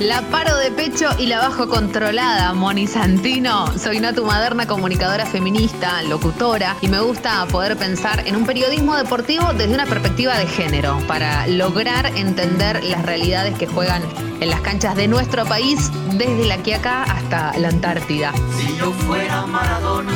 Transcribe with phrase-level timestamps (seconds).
[0.00, 3.66] la paro de pecho y la bajo controlada, Moni Santino.
[3.78, 9.52] Soy Natu Maderna, comunicadora feminista, locutora, y me gusta poder pensar en un periodismo deportivo
[9.54, 14.02] desde una perspectiva de género, para lograr entender las realidades que juegan
[14.40, 18.32] en las canchas de nuestro país, desde la Quiaca hasta la Antártida.
[18.56, 20.12] Si yo fuera Maradona,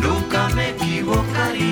[0.00, 1.71] nunca me equivocaría.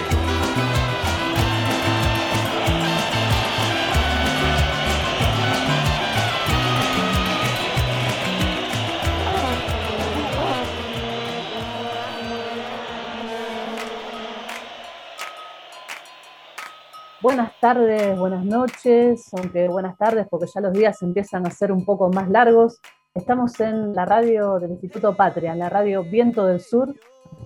[17.21, 21.85] Buenas tardes, buenas noches, aunque buenas tardes porque ya los días empiezan a ser un
[21.85, 22.81] poco más largos.
[23.13, 26.95] Estamos en la radio del Instituto Patria, en la radio Viento del Sur,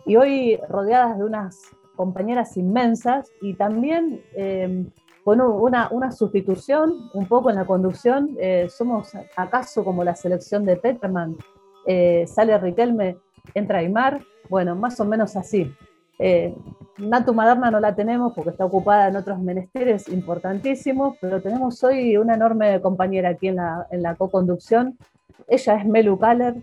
[0.06, 1.60] y hoy rodeadas de unas
[1.98, 4.86] compañeras inmensas y también eh,
[5.26, 8.30] con una, una, sustitución un poco en la conducción.
[8.40, 11.36] Eh, somos acaso como la selección de Peterman,
[11.86, 13.18] eh, sale Riquelme,
[13.54, 15.70] entra Aymar, bueno, más o menos así.
[16.98, 22.16] Natu Maderna no la tenemos porque está ocupada en otros menesteres importantísimos, pero tenemos hoy
[22.16, 24.98] una enorme compañera aquí en la, en la co-conducción.
[25.48, 26.56] Ella es Melu Kaller,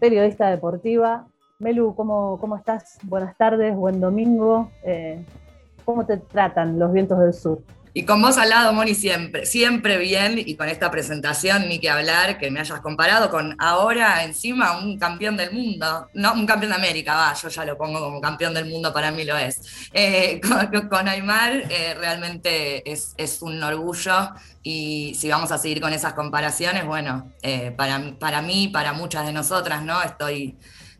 [0.00, 1.26] periodista deportiva,
[1.58, 2.98] Melu, ¿cómo, ¿cómo, estás?
[3.02, 4.70] Buenas tardes, buen domingo.
[4.84, 5.24] Eh,
[5.84, 7.62] ¿Cómo te tratan los vientos del sur?
[7.98, 11.90] Y con vos al lado, Moni, siempre, siempre bien, y con esta presentación, ni que
[11.90, 16.70] hablar, que me hayas comparado con ahora encima un campeón del mundo, no, un campeón
[16.70, 19.88] de América, va, yo ya lo pongo como campeón del mundo, para mí lo es.
[19.92, 20.40] Eh,
[20.88, 24.30] con, Aymar eh, realmente es, un orgullo,
[24.62, 27.32] y si vamos a seguir con esas comparaciones, bueno,
[27.76, 30.00] para, para mí, para muchas de nosotras, ¿no?
[30.04, 30.56] Estoy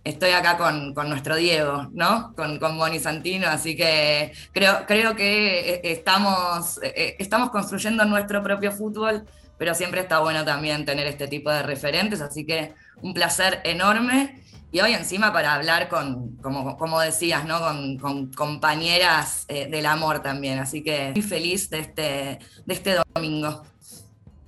[0.08, 2.32] estoy acá con, nuestro Diego, ¿no?
[2.34, 8.42] Con, con Boni Santino, así que creo, creo que eh, estamos, eh, estamos construyendo nuestro
[8.42, 9.24] propio fútbol,
[9.58, 14.42] pero siempre está bueno también tener este tipo de referentes, así que un placer enorme.
[14.70, 17.58] Y hoy encima para hablar con, como, como decías, ¿no?
[17.98, 20.58] con, compañeras eh, del amor también.
[20.58, 23.62] Así que muy feliz de este, de este domingo.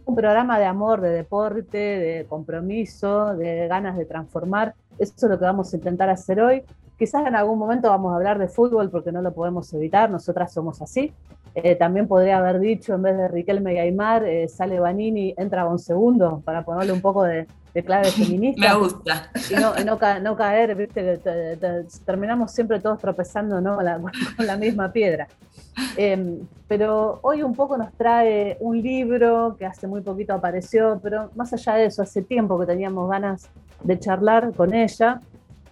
[0.04, 4.75] Un programa de amor, de deporte, de compromiso, de ganas de transformar.
[5.00, 6.63] Eso es lo que vamos a intentar hacer hoy.
[6.98, 10.53] Quizás en algún momento vamos a hablar de fútbol porque no lo podemos evitar, nosotras
[10.53, 11.13] somos así.
[11.54, 15.66] Eh, también podría haber dicho, en vez de Riquelme y Aymar, eh, sale Vanini, entra
[15.66, 17.47] un segundo, para ponerle un poco de,
[17.84, 18.69] clave feminista.
[18.69, 19.30] Me gusta.
[19.51, 19.84] Y
[20.22, 21.19] no, caer, ¿viste?
[22.04, 23.77] terminamos siempre todos tropezando ¿no?
[24.36, 25.27] con, la, misma piedra.
[25.97, 31.30] Em, pero hoy un poco nos trae un libro que hace muy poquito apareció, pero
[31.34, 33.48] más allá de eso, hace tiempo que teníamos ganas
[33.82, 35.21] de charlar con ella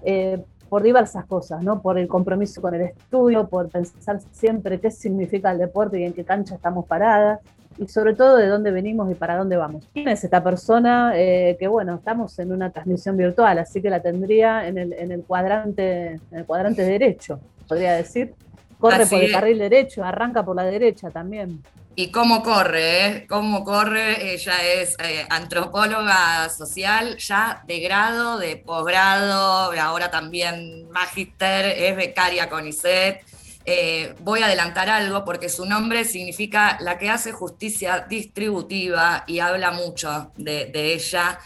[0.02, 1.80] eh, por diversas cosas, ¿no?
[1.80, 6.12] Por el compromiso con el estudio, por pensar siempre qué significa el deporte y en
[6.12, 7.40] qué cancha estamos paradas.
[7.78, 9.88] y sobre todo de dónde venimos y para dónde vamos.
[9.94, 11.12] ¿Quién es esta persona?
[11.14, 15.12] Eh, que bueno, estamos en una transmisión virtual, así que la tendría en el, en
[15.12, 17.38] el cuadrante, en el cuadrante derecho,
[17.68, 18.34] podría decir.
[18.80, 21.62] Corre por el carril derecho, arranca por la derecha también.
[22.00, 23.26] Y cómo corre, ¿eh?
[23.28, 24.32] Cómo corre.
[24.32, 32.48] Ella es eh, antropóloga social, ya de grado, de posgrado, ahora también magíster, es becaria
[32.48, 33.24] con ISET.
[33.64, 39.40] Eh, voy a adelantar algo porque su nombre significa la que hace justicia distributiva y
[39.40, 41.40] habla mucho de, de ella.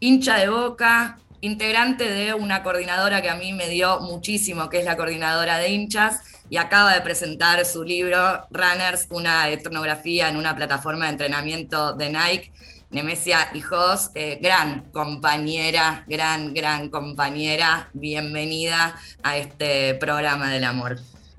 [0.00, 4.84] Hincha de boca, integrante de una coordinadora que a mí me dio muchísimo, que es
[4.84, 6.22] la coordinadora de hinchas
[6.52, 12.10] y acaba de presentar su libro Runners, una etnografía en una plataforma de entrenamiento de
[12.10, 12.52] Nike.
[12.90, 20.98] Nemesia Hijos, eh, gran compañera, gran, gran compañera, bienvenida a este programa del amor.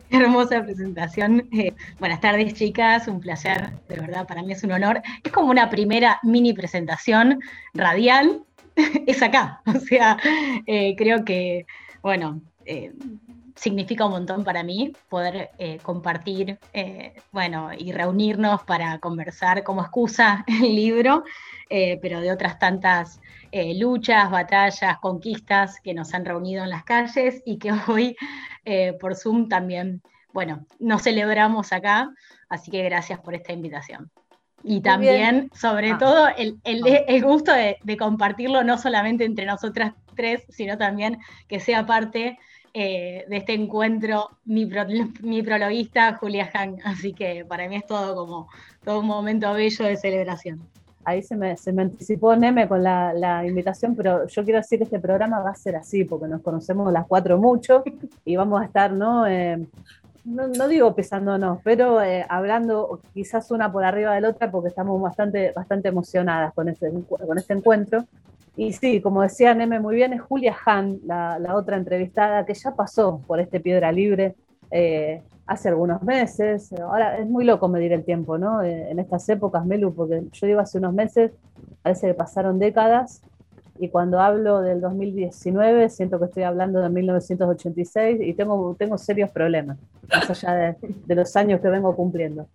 [0.09, 1.47] Hermosa presentación.
[1.51, 3.07] Eh, buenas tardes, chicas.
[3.07, 4.99] Un placer, de verdad, para mí es un honor.
[5.23, 7.39] Es como una primera mini presentación
[7.75, 8.41] radial.
[9.05, 9.61] es acá.
[9.67, 10.17] O sea,
[10.65, 11.67] eh, creo que,
[12.01, 12.41] bueno,
[13.55, 19.81] significa un montón para mí poder eh, compartir, eh, bueno, y reunirnos para conversar como
[19.81, 21.23] excusa el libro,
[21.69, 23.19] eh, pero de otras tantas
[23.75, 28.15] luchas, batallas, conquistas que nos han reunido en las calles y que hoy
[28.99, 30.01] por Zoom también,
[30.33, 32.09] bueno, nos celebramos acá,
[32.49, 34.09] así que gracias por esta invitación.
[34.63, 35.97] Y también, sobre ah.
[35.99, 37.25] todo, el, ah.
[37.25, 42.39] gusto de, de compartirlo no solamente entre nosotras tres, sino también que sea parte
[42.73, 44.67] eh, de este encuentro mi,
[45.21, 46.77] mi prologuista Julia Han.
[46.83, 48.49] Así que para mí es todo como
[48.83, 50.61] todo un momento bello de celebración.
[51.05, 54.79] Ahí se me, se me anticipó Neme con la, la, invitación, pero yo quiero decir
[54.79, 57.83] que este programa va a ser así, porque nos conocemos las cuatro mucho
[58.23, 59.27] y vamos a estar, ¿no?
[59.27, 59.67] Eh,
[60.23, 64.69] no, no, digo pesándonos, pero eh, hablando quizás una por arriba de la otra porque
[64.69, 68.05] estamos bastante, bastante emocionadas con este, con este encuentro.
[68.55, 72.75] Y sí, como decía Neme muy bien, es Julia Han, la, otra entrevistada, que ya
[72.75, 74.35] pasó por este Piedra Libre
[74.69, 76.71] eh, hace algunos meses.
[76.73, 78.61] Ahora es muy loco medir el tiempo, ¿no?
[78.61, 81.31] Eh, en estas épocas, Melu, porque yo digo hace unos meses,
[81.81, 83.21] parece que pasaron décadas,
[83.79, 89.31] y cuando hablo del 2019 siento que estoy hablando de 1986 y tengo, tengo serios
[89.31, 89.77] problemas,
[90.09, 92.45] más allá de, de los años que vengo cumpliendo.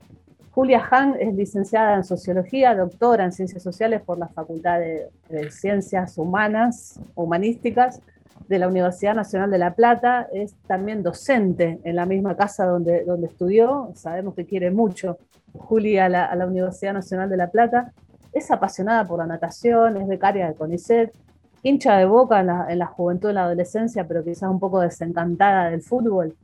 [0.59, 5.09] Julia Han es licenciada en Sociología, doctora en Ciencias Sociales por la Facultad de,
[5.53, 8.01] Ciencias Humanas, Humanísticas
[8.49, 10.27] de la Universidad Nacional de La Plata.
[10.33, 13.93] Es también docente en la misma casa donde, donde estudió.
[13.95, 15.19] Sabemos que quiere mucho
[15.57, 17.93] Julia a la, Universidad Nacional de La Plata.
[18.33, 21.15] Es apasionada por la natación, es becaria de CONICET,
[21.63, 24.81] hincha de boca en la, en la juventud, en la adolescencia, pero quizás un poco
[24.81, 26.35] desencantada del fútbol.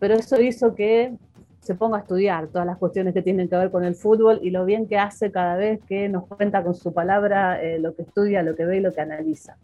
[0.00, 1.14] Pero eso hizo que
[1.60, 4.50] se ponga a estudiar todas las cuestiones que tienen que ver con el fútbol y
[4.50, 8.02] lo bien que hace cada vez que nos cuenta con su palabra eh, lo que
[8.02, 9.56] estudia, lo que ve y lo que analiza.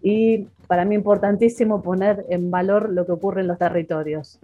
[0.00, 4.38] Y para mí importantísimo poner en valor lo que ocurre en los territorios.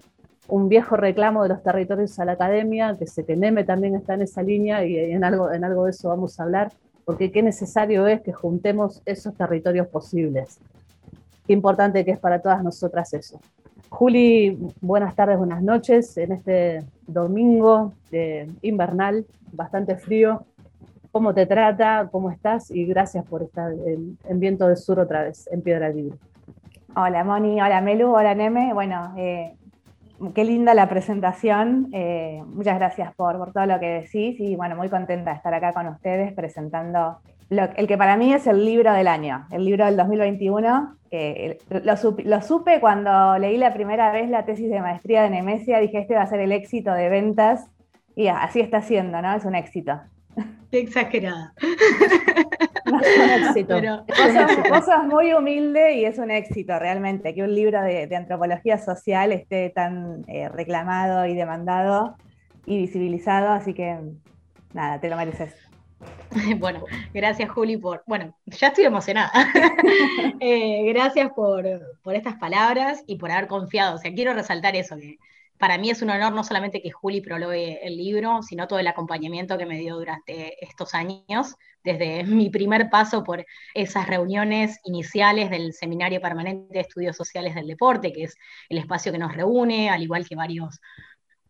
[0.49, 4.15] Un viejo reclamo de los territorios a la academia, que sé que Neme también está
[4.15, 6.73] en esa línea y en algo, en algo de eso vamos a hablar,
[7.05, 10.59] porque qué necesario es que juntemos esos territorios posibles.
[11.47, 13.41] Qué importante que es para todas nosotras eso.
[13.91, 17.93] Juli, buenas tardes, buenas noches en este domingo
[18.63, 20.47] invernal, bastante frío.
[21.11, 22.09] ¿Cómo te trata?
[22.11, 22.71] ¿Cómo estás?
[22.71, 26.17] Y gracias por estar en, Viento del Sur otra vez, en Piedra Libre.
[26.95, 28.73] Hola Moni, hola Melu, hola Neme.
[28.73, 29.57] Bueno, eh,
[30.35, 31.89] qué linda la presentación.
[31.93, 35.73] Eh, muchas gracias por todo lo que decís y bueno, muy contenta de estar acá
[35.73, 37.19] con ustedes presentando
[37.51, 40.97] el que para mí es el libro del año, el libro del 2021.
[41.85, 46.15] lo, supe, cuando leí la primera vez la tesis de maestría de Nemesia, dije, este
[46.15, 47.69] va a ser el éxito de ventas,
[48.15, 49.35] y así está siendo, ¿no?
[49.35, 50.01] Es un éxito.
[50.71, 51.53] Qué exagerada.
[52.87, 53.77] un éxito.
[53.81, 54.05] Pero,
[54.69, 59.71] vos, muy humilde y es un éxito realmente que un libro de, antropología social esté
[59.71, 62.17] tan eh, reclamado y demandado
[62.67, 63.99] y visibilizado, así que
[64.73, 65.70] nada, te lo mereces.
[66.59, 69.33] Bueno, gracias Juli por, bueno, ya estoy emocionada.
[70.43, 71.67] Eh, gracias por,
[72.15, 73.97] estas palabras y por haber confiado.
[73.97, 75.19] O sea, quiero resaltar eso, que
[75.59, 78.87] para mí es un honor no solamente que Juli prologue el libro, sino todo el
[78.87, 85.51] acompañamiento que me dio durante estos años, desde mi primer paso por esas reuniones iniciales
[85.51, 88.37] del Seminario Permanente de Estudios Sociales del Deporte, que es
[88.71, 90.81] el espacio que nos reúne, al igual que varios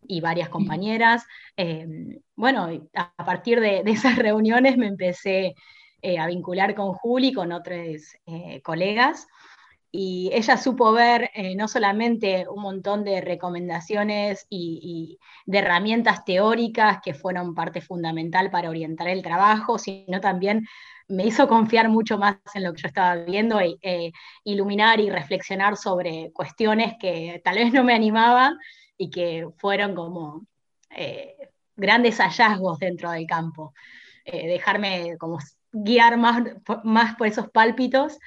[0.02, 1.26] y varias compañeras.
[1.56, 1.86] Eh,
[2.34, 5.54] bueno, a partir de, esas reuniones me empecé
[6.02, 9.26] eh, a vincular con Juli, con otros eh, colegas.
[9.92, 17.00] y ella supo ver eh, no solamente un montón de recomendaciones y, de herramientas teóricas
[17.04, 20.66] que fueron parte fundamental para orientar el trabajo, sino también
[21.08, 24.12] me hizo confiar mucho más en lo que yo estaba viendo e
[24.44, 28.56] iluminar y reflexionar sobre cuestiones que tal vez no me animaban
[29.00, 30.46] y que fueron como
[30.90, 31.36] eh,
[31.76, 33.72] grandes hallazgos dentro del campo.
[34.24, 35.38] dejarme como
[35.72, 36.42] guiar más,
[36.84, 38.18] más por esos pálpitos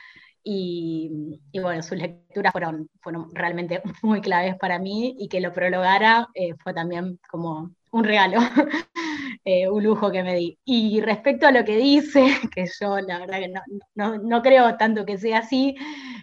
[0.44, 6.28] y, bueno, sus lecturas fueron, fueron realmente muy claves para mí y que lo prologara
[6.34, 8.40] eh, fue también como un regalo,
[9.46, 10.58] eh, un lujo que me di.
[10.66, 13.54] Y respecto a lo que dice, que yo la verdad que
[13.96, 15.76] no, no, creo tanto que sea así,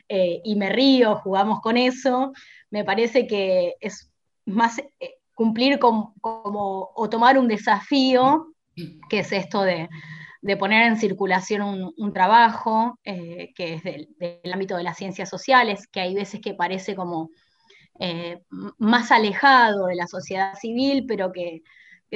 [0.08, 2.32] eh, y me río, jugamos con eso,
[2.70, 4.09] me parece que es
[4.50, 4.80] más
[5.34, 8.54] cumplir como, o tomar un desafío,
[9.08, 9.88] que es esto de
[10.42, 14.08] de poner en circulación un, trabajo eh, que es del,
[14.52, 17.30] ámbito de las ciencias sociales, que hay veces que parece como
[17.98, 18.42] eh,
[18.78, 21.62] más alejado de la sociedad civil, pero que,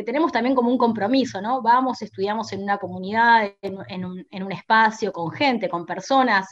[0.05, 1.63] tenemos también como un compromiso, ¿no?
[1.63, 6.49] Vamos, estudiamos en una comunidad, en, un, espacio, con gente, con personas,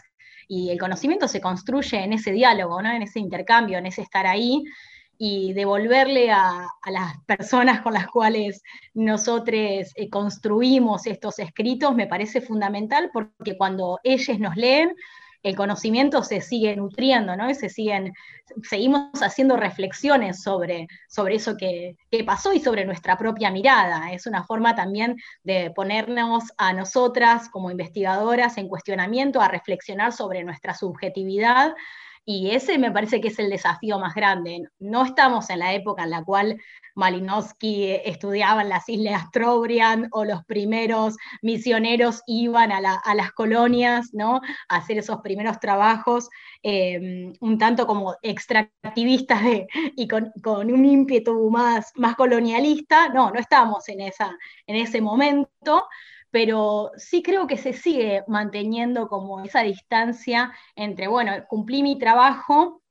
[0.47, 2.93] y el conocimiento se construye en ese diálogo, ¿no?
[2.93, 4.63] en ese intercambio, en ese estar ahí,
[5.25, 8.61] y devolverle a, las personas con las cuales
[8.93, 9.55] nosotros
[9.95, 14.97] eh, construimos estos escritos me parece fundamental porque cuando ellos nos leen,
[15.45, 17.55] el conocimiento se sigue nutriendo, ¿no?
[17.55, 18.13] Se siguen,
[18.69, 21.95] seguimos haciendo reflexiones sobre, sobre eso que,
[22.27, 24.13] pasó y sobre nuestra propia mirada.
[24.13, 30.43] Es una forma también de ponernos a nosotras como investigadoras en cuestionamiento, a reflexionar sobre
[30.43, 31.75] nuestra subjetividad
[32.25, 34.69] y ese me parece que es el desafío más grande.
[34.79, 36.61] No estamos en la época en la cual
[36.95, 44.41] Malinowski estudiaba en las Islas Trobriand o los primeros misioneros iban a, las colonias, ¿no?
[44.69, 46.29] A hacer esos primeros trabajos
[46.63, 49.43] em, un tanto como extractivistas
[49.97, 53.09] y con, un ímpetu más, más colonialista.
[53.09, 54.37] No, no estamos en, esa,
[54.67, 55.89] en ese momento,
[56.33, 62.83] pero sí creo que se sigue manteniendo como esa distancia entre, bueno, cumplí mi trabajo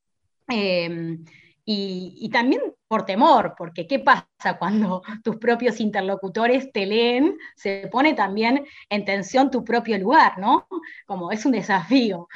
[0.48, 1.26] em,
[1.66, 7.38] y, también por temor, porque ¿qué pasa cuando tus propios interlocutores te leen?
[7.56, 10.68] Se pone también en tensión tu propio lugar, ¿no?
[11.08, 12.28] Como es un desafío.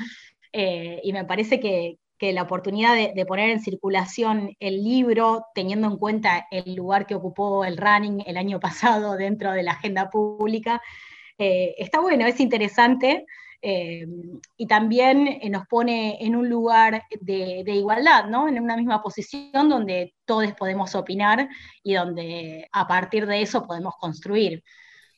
[0.52, 5.88] Eh, y me parece que, la oportunidad de, de, poner en circulación el libro, teniendo
[5.88, 10.10] en cuenta el lugar que ocupó el running el año pasado dentro de la agenda
[10.10, 10.82] pública,
[11.38, 13.26] eh, está bueno, es interesante.
[13.62, 14.06] Eh,
[14.58, 18.48] y también eh, nos pone en un lugar de, igualdad, ¿no?
[18.48, 21.50] En una misma posición donde todos podemos opinar
[21.82, 24.64] y donde a partir de eso podemos construir.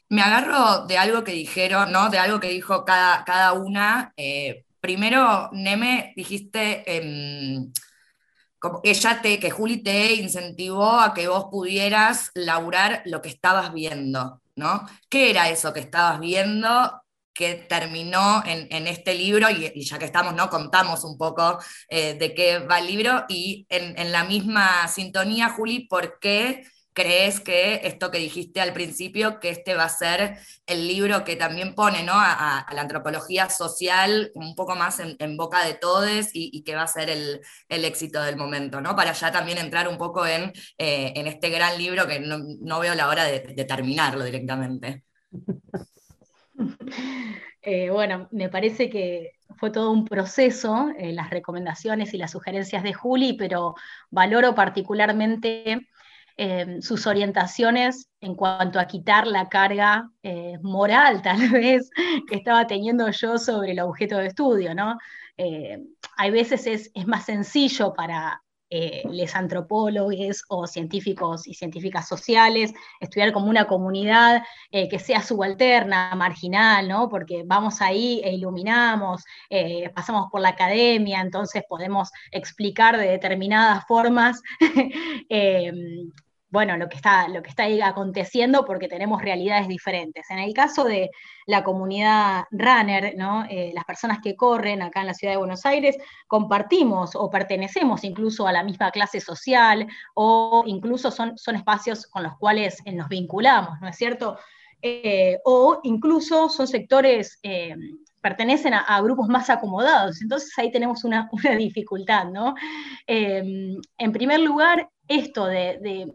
[0.08, 2.10] Me agarro de algo que dijeron, ¿no?
[2.10, 4.14] De algo que dijo cada, cada una.
[4.88, 7.74] Primero, Neme, dijiste em,
[8.62, 13.74] que ella te, que Juli te incentivó a que vos pudieras laburar lo que estabas
[13.74, 14.42] viendo.
[14.56, 14.88] ¿no?
[15.10, 17.04] ¿Qué era eso que estabas viendo
[17.34, 19.50] que terminó en, este libro?
[19.50, 20.50] Y, ya que estamos, ¿no?
[20.50, 25.86] Contamos un poco eh, de qué va el libro y en, la misma sintonía, Juli,
[25.88, 26.66] ¿por qué
[26.98, 31.36] crees que esto que dijiste al principio, que este va a ser el libro que
[31.36, 32.14] también pone ¿no?
[32.16, 36.88] a, la antropología social un poco más en, boca de todos y, que va a
[36.88, 37.40] ser el,
[37.70, 38.96] éxito del momento, ¿no?
[38.96, 43.10] para ya también entrar un poco en, eh, este gran libro que no, veo la
[43.10, 45.04] hora de, terminarlo directamente.
[47.70, 52.82] Eh, bueno, me parece que fue todo un proceso, eh, las recomendaciones y las sugerencias
[52.82, 53.76] de Juli, pero
[54.10, 55.90] valoro particularmente
[56.40, 61.90] Em, sus orientaciones en cuanto a quitar la carga eh, moral, tal vez,
[62.30, 65.00] que estaba teniendo yo sobre el objeto de estudio, ¿no?
[65.36, 65.80] Eh,
[66.16, 73.34] hay veces es, más sencillo para eh, los antropólogos o científicos y científicas sociales, estudiar
[73.34, 77.10] como una comunidad que sea subalterna, marginal, ¿no?
[77.10, 79.24] porque vamos ahí e iluminamos,
[79.96, 84.42] pasamos por la academia, entonces podemos explicar de determinadas formas
[85.30, 86.12] em,
[86.50, 90.30] bueno, lo que está, lo que está ahí aconteciendo porque tenemos realidades diferentes.
[90.30, 91.10] En el caso de
[91.46, 93.46] la comunidad runner, ¿no?
[93.50, 98.06] Eh, las personas que corren acá en la ciudad de Buenos Aires, compartimos o pertenecemos
[98.06, 102.94] incluso a la misma clase social o incluso son, son espacios con los cuales eh,
[102.94, 104.38] nos vinculamos, ¿no es cierto?
[104.82, 107.42] Eh, o incluso son sectores
[108.22, 110.22] pertenecen a, grupos más acomodados.
[110.22, 112.56] Entonces ahí tenemos una, dificultad, ¿no?
[113.08, 116.12] en primer lugar, esto de,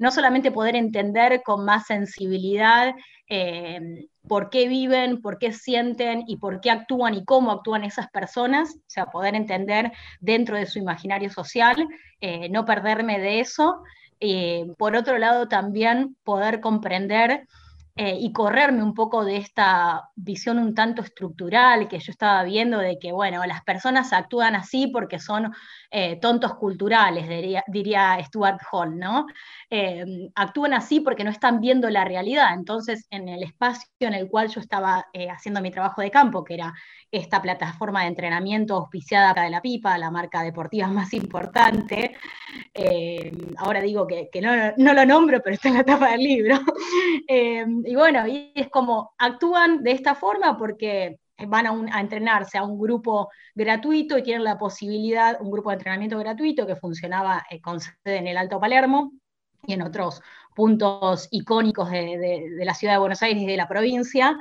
[0.00, 2.94] no solamente poder entender con más sensibilidad
[3.28, 8.10] eh, por qué viven, por qué sienten y por qué actúan y cómo actúan esas
[8.10, 11.86] personas, o sea, poder entender dentro de su imaginario social,
[12.20, 13.82] eh, no perderme de eso.
[14.78, 17.46] por otro lado, también poder comprender
[18.02, 22.78] eh, y correrme un poco de esta visión un tanto estructural que yo estaba viendo
[22.78, 25.52] de que, bueno, las personas actúan así porque son
[25.90, 27.28] eh, tontos culturales,
[27.66, 29.26] diría, Stuart Hall, ¿no?
[29.68, 32.54] Eh, actúan así porque no están viendo la realidad.
[32.54, 36.54] Entonces, en el espacio en el cual yo estaba haciendo mi trabajo de campo, que
[36.54, 36.72] era
[37.10, 42.16] esta plataforma de entrenamiento auspiciada de la Pipa, la marca deportiva más importante,
[43.58, 46.58] ahora digo que, no, no, lo nombro, pero está en la tapa del libro.
[47.90, 51.18] y bueno, y es como actúan de esta forma porque
[51.48, 56.16] van a, entrenarse a un grupo gratuito y tienen la posibilidad, un grupo de entrenamiento
[56.16, 59.10] gratuito que funcionaba eh, con sede en el Alto Palermo
[59.66, 60.22] y en otros
[60.54, 64.38] puntos icónicos de, la ciudad de Buenos Aires y de la provincia.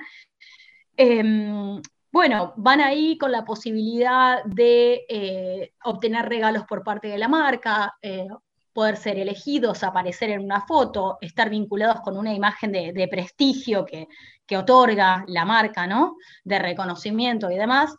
[0.96, 7.28] Em, bueno, van ahí con la posibilidad de eh, obtener regalos por parte de la
[7.28, 8.28] marca, eh,
[8.80, 14.08] poder ser elegidos, aparecer en una foto, estar vinculados con una imagen de, prestigio que,
[14.56, 16.16] otorga la marca, ¿no?
[16.46, 17.94] De reconocimiento y demás.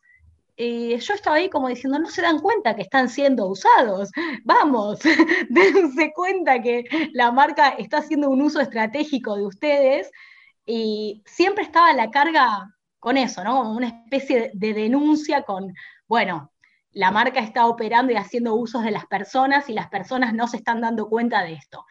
[0.56, 4.10] yo estaba ahí como diciendo, no se dan cuenta que están siendo usados.
[4.44, 5.00] Vamos,
[5.50, 10.10] dense cuenta que la marca está haciendo un uso estratégico de ustedes.
[10.64, 13.58] Y siempre estaba la carga con eso, ¿no?
[13.58, 15.74] Como una especie de denuncia con,
[16.08, 16.49] bueno,
[16.92, 20.56] la marca está operando y haciendo usos de las personas y las personas no se
[20.56, 21.86] están dando cuenta de esto.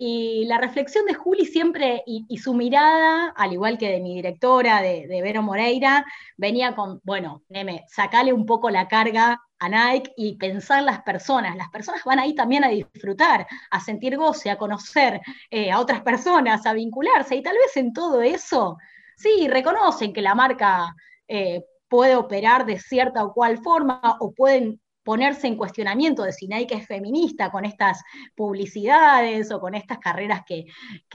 [0.00, 4.80] Y la reflexión de Juli siempre, y, su mirada, al igual que de mi directora,
[4.80, 6.06] de, Vero Moreira,
[6.36, 11.02] venía con, bueno, Neme, sacale un poco la carga a Nike y pensar en las
[11.02, 11.56] personas.
[11.56, 15.20] Las personas van ahí también a disfrutar, a sentir goce, a conocer
[15.50, 17.34] eh, a otras personas, a vincularse.
[17.34, 18.78] Y tal vez en todo eso,
[19.16, 20.94] sí, reconocen que la marca
[21.26, 26.46] eh, puede operar de cierta o cual forma o pueden ponerse en cuestionamiento de si
[26.48, 28.02] Nike es feminista con estas
[28.34, 30.66] publicidades o con estas carreras que,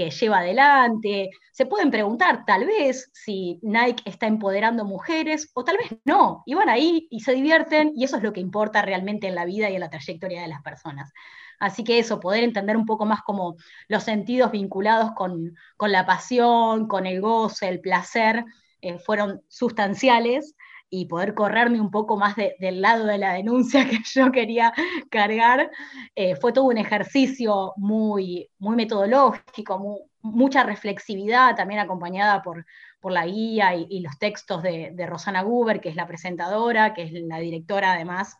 [0.10, 1.30] lleva adelante.
[1.52, 6.42] Se pueden preguntar tal vez si Nike está empoderando mujeres o tal vez no.
[6.48, 9.46] Y van ahí y se divierten y eso es lo que importa realmente en la
[9.46, 11.14] vida y en la trayectoria de las personas.
[11.60, 13.58] Así que eso, poder entender un poco más como
[13.88, 18.44] los sentidos vinculados con, la pasión, con el goce, el placer,
[18.84, 20.56] eh, fueron sustanciales
[20.90, 24.74] y poder correrme un poco más del lado de la denuncia que yo quería
[25.10, 25.72] cargar,
[26.16, 32.66] eh, fue todo un ejercicio muy, muy metodológico, mucha reflexividad, también acompañada por,
[33.00, 37.14] por la guía y, los textos de, Rosana Guber, que es la presentadora, que es
[37.14, 38.38] la directora además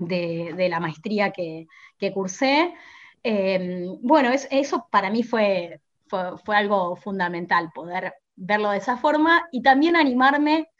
[0.00, 1.68] de, la maestría que,
[2.12, 2.74] cursé.
[3.22, 9.62] Em, bueno, eso para mí fue, fue algo fundamental, poder verlo de esa forma y
[9.62, 10.70] también animarme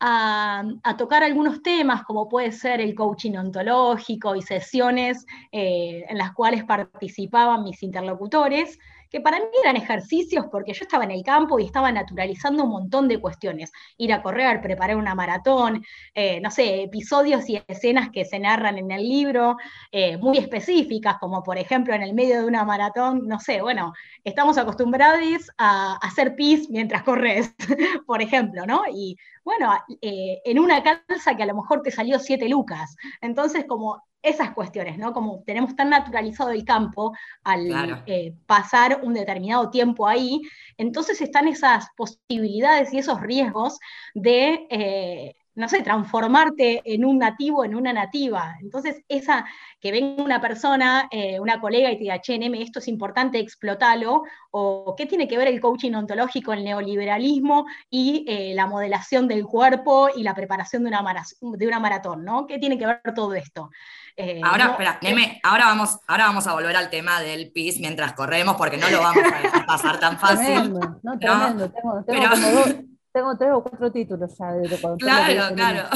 [0.00, 0.64] a,
[0.96, 6.64] tocar algunos temas, como puede ser el coaching ontológico y sesiones eh, en las cuales
[6.64, 8.78] participaban mis interlocutores,
[9.10, 12.70] que para mí eran ejercicios porque yo estaba en el campo y estaba naturalizando un
[12.70, 13.70] montón de cuestiones.
[13.98, 18.78] Ir a correr, preparar una maratón, eh, no sé, episodios y escenas que se narran
[18.78, 19.56] en el libro,
[19.92, 23.92] eh, muy específicas, como por ejemplo en el medio de una maratón, no sé, bueno,
[24.24, 25.10] estamos acostumbrados
[25.58, 27.54] a hacer pis mientras corres,
[28.06, 28.82] por ejemplo, ¿no?
[28.92, 32.96] Y bueno, eh, en una calza que a lo mejor te salió siete lucas.
[33.20, 35.12] Entonces, como esas cuestiones, ¿no?
[35.12, 40.42] Como tenemos tan naturalizado el campo al eh, pasar un determinado tiempo ahí,
[40.76, 43.78] entonces están esas posibilidades y esos riesgos
[44.14, 48.56] de eh, no sé, transformarte en un nativo, en una nativa.
[48.60, 49.44] Entonces, esa
[49.80, 53.38] que venga una persona, eh, una colega y te diga, che, Neme, esto es importante,
[53.38, 59.28] explotalo, o qué tiene que ver el coaching ontológico, el neoliberalismo y eh, la modelación
[59.28, 62.46] del cuerpo y la preparación de una, de una maratón, ¿no?
[62.46, 63.70] ¿Qué tiene que ver todo esto?
[64.16, 68.14] Eh, ahora, espera, Neme, ahora vamos, ahora vamos a volver al tema del PIS mientras
[68.14, 70.72] corremos, porque no lo vamos a pasar tan fácil.
[71.02, 72.74] no, tremendo, tengo, como dos
[73.12, 75.88] tengo tres o cuatro títulos ya de cuando Claro, claro.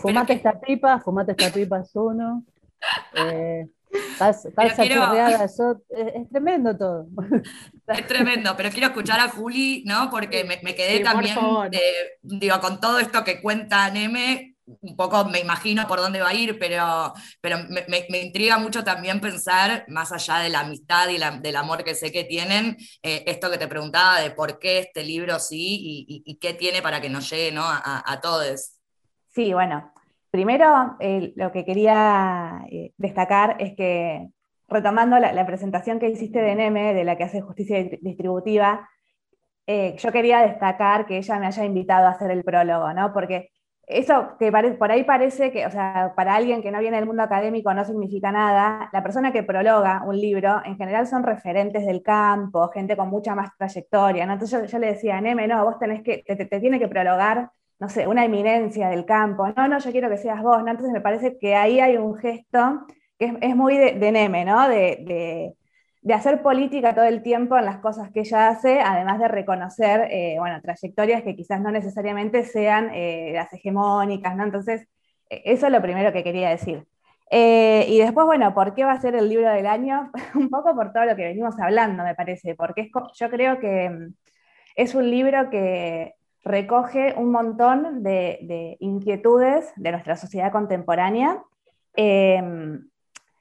[0.00, 2.44] Fumate esta pipa, fumate esta pipa es uno.
[3.14, 3.66] Eh,
[4.28, 4.48] es,
[6.30, 7.06] tremendo todo.
[7.88, 10.10] Es tremendo, pero quiero escuchar a Juli, ¿no?
[10.10, 11.36] Porque me, quedé también,
[12.22, 16.34] digo, con todo esto que cuenta Neme, un poco me imagino por dónde va a
[16.34, 21.56] ir, pero, pero me, intriga mucho también pensar, más allá de la amistad y del
[21.56, 25.38] amor que sé que tienen, eh, esto que te preguntaba de por qué este libro
[25.38, 28.78] sí y, qué tiene para que nos llegue a, todos.
[29.28, 29.92] Sí, bueno,
[30.30, 34.28] primero eh, lo que quería eh, destacar es que,
[34.68, 38.88] retomando la, presentación que hiciste de NEME, de la que hace justicia distributiva,
[39.66, 43.12] yo quería destacar que ella me haya invitado a hacer el prólogo, ¿no?
[43.12, 43.51] Porque
[43.86, 47.22] eso que por ahí parece que, o sea, para alguien que no viene del mundo
[47.22, 52.02] académico no significa nada, la persona que prologa un libro en general son referentes del
[52.02, 54.24] campo, gente con mucha más trayectoria.
[54.24, 58.06] Entonces yo, le decía, Neme, no, vos tenés que, te, tiene que prologar, no sé,
[58.06, 60.70] una eminencia del campo, no, no, yo quiero que seas vos, ¿no?
[60.70, 62.86] Entonces me parece que ahí hay un gesto
[63.18, 64.68] que es, muy de, Neme, ¿no?
[64.68, 65.56] de de
[66.10, 70.34] hacer política todo el tiempo en las cosas que ella hace, además de reconocer, eh,
[70.38, 74.42] bueno, trayectorias que quizás no necesariamente sean eh, las hegemónicas, ¿no?
[74.42, 74.88] Entonces,
[75.30, 76.86] e, eso es lo primero que quería decir.
[77.30, 80.10] Eh, y después, bueno, ¿por qué va a ser el libro del año?
[80.34, 84.14] un poco por todo lo que venimos hablando, me parece, porque yo creo que mm,
[84.74, 91.40] es un libro que recoge un montón de, inquietudes de nuestra sociedad contemporánea,
[91.94, 92.88] em,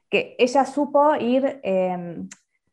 [0.09, 1.59] que ella supo ir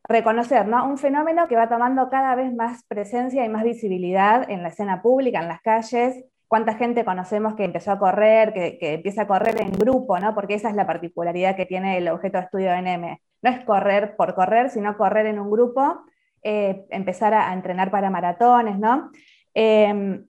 [0.09, 0.85] reconocer ¿no?
[0.85, 5.01] un fenómeno que va tomando cada vez más presencia y más visibilidad en la escena
[5.03, 6.25] pública, en las calles.
[6.47, 10.33] ¿Cuánta gente conocemos que empezó a correr, que, empieza a correr en grupo, ¿no?
[10.33, 13.19] porque esa es la particularidad que tiene el objeto de estudio de NM?
[13.43, 16.01] No es correr por correr, sino correr en un grupo,
[16.41, 18.79] eh, empezar a, entrenar para maratones.
[18.79, 19.11] ¿no?
[19.53, 20.25] Em,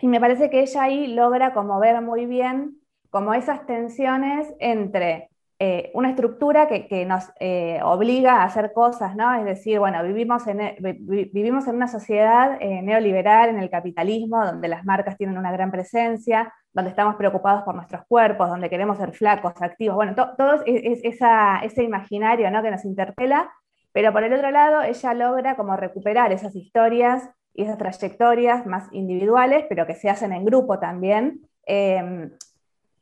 [0.00, 2.78] y me parece que ella ahí logra como ver muy bien
[3.10, 5.28] como esas tensiones entre
[5.62, 9.34] eh, una estructura que, nos eh, obliga a hacer cosas, ¿no?
[9.34, 14.42] Es decir, bueno, vivimos en, e, vivimos en una sociedad eh, neoliberal, en el capitalismo,
[14.42, 18.96] donde las marcas tienen una gran presencia, donde estamos preocupados por nuestros cuerpos, donde queremos
[18.96, 22.62] ser flacos, activos, bueno, todo es, ese imaginario, ¿no?
[22.62, 23.52] Que nos interpela,
[23.92, 28.88] pero por el otro lado, ella logra como recuperar esas historias y esas trayectorias más
[28.92, 31.42] individuales, pero que se hacen en grupo también,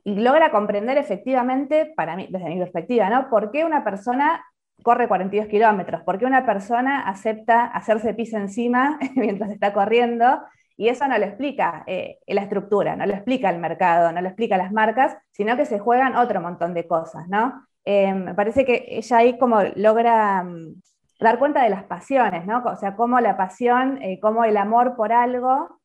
[0.04, 3.28] y logra comprender efectivamente, para mí, desde mi perspectiva, ¿no?
[3.28, 4.44] ¿Por qué una persona
[4.82, 6.02] corre 42 kilómetros?
[6.02, 10.40] ¿Por qué una persona acepta hacerse pis encima mientras está corriendo?
[10.76, 14.28] Y eso no lo explica eh, la estructura, no lo explica el mercado, no lo
[14.28, 17.66] explica las marcas, sino que se juegan otro montón de cosas, ¿no?
[17.84, 20.80] Eh, me parece que ella ahí como logra mm,
[21.20, 22.62] dar cuenta de las pasiones, ¿no?
[22.64, 25.80] O sea, cómo la pasión, eh, cómo el amor por algo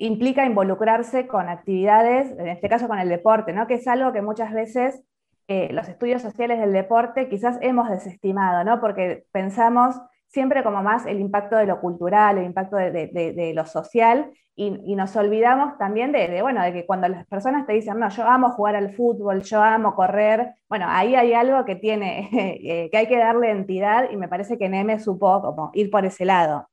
[0.00, 3.66] implica involucrarse con actividades, en este caso con el deporte, ¿no?
[3.66, 5.04] que es algo que muchas veces
[5.46, 8.80] eh, los estudios sociales del deporte quizás hemos desestimado, ¿no?
[8.80, 14.30] porque pensamos siempre como más el impacto de lo cultural, el impacto de, lo social,
[14.56, 18.24] y, nos olvidamos también de, bueno, de que cuando las personas te dicen, no, yo
[18.24, 22.96] amo jugar al fútbol, yo amo correr, bueno, ahí hay algo que tiene, eh, que
[22.96, 26.68] hay que darle entidad, y me parece que Neme supo como ir por ese lado.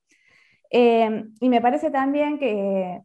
[0.70, 3.02] Eh, y me parece también que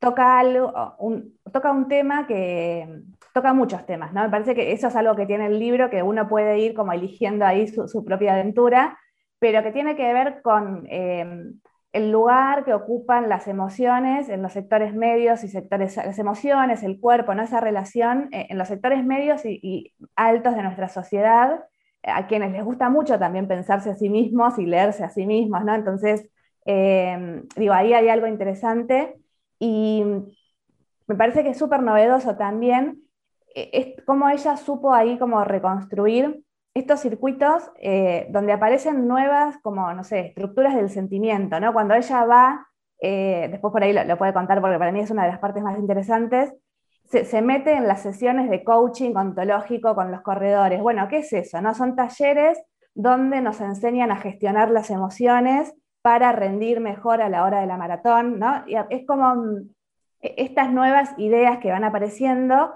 [0.00, 2.88] toca, algo, un, toca un tema que
[3.32, 4.22] toca muchos temas, ¿no?
[4.22, 6.92] Me parece que eso es algo que tiene el libro, que uno puede ir como
[6.92, 8.98] eligiendo ahí su, propia aventura,
[9.38, 11.52] pero que tiene que ver con eh,
[11.92, 16.98] el lugar que ocupan las emociones en los sectores medios y sectores, las emociones, el
[16.98, 17.42] cuerpo, ¿no?
[17.42, 21.64] esa relación eh, en los sectores medios y, altos de nuestra sociedad,
[22.02, 25.62] a quienes les gusta mucho también pensarse a sí mismos y leerse a sí mismos,
[25.64, 25.74] ¿no?
[25.74, 26.30] Entonces,
[26.64, 29.19] eh, digo, ahí hay algo interesante
[29.60, 30.02] y
[31.06, 33.02] me parece que es súper novedoso también
[33.54, 40.04] eh, cómo ella supo ahí como reconstruir estos circuitos eh, donde aparecen nuevas, como, no
[40.04, 41.72] sé, estructuras del sentimiento, ¿no?
[41.72, 42.68] Cuando ella va,
[43.00, 45.62] eh, después por ahí lo, puede contar porque para mí es una de las partes
[45.62, 46.54] más interesantes,
[47.04, 50.80] se, se, mete en las sesiones de coaching ontológico con los corredores.
[50.80, 51.60] Bueno, ¿qué es eso?
[51.60, 51.74] No?
[51.74, 52.62] Son talleres
[52.94, 57.76] donde nos enseñan a gestionar las emociones para rendir mejor a la hora de la
[57.76, 58.64] maratón, ¿no?
[58.88, 59.70] es como mm,
[60.22, 62.74] e, estas nuevas ideas que van apareciendo,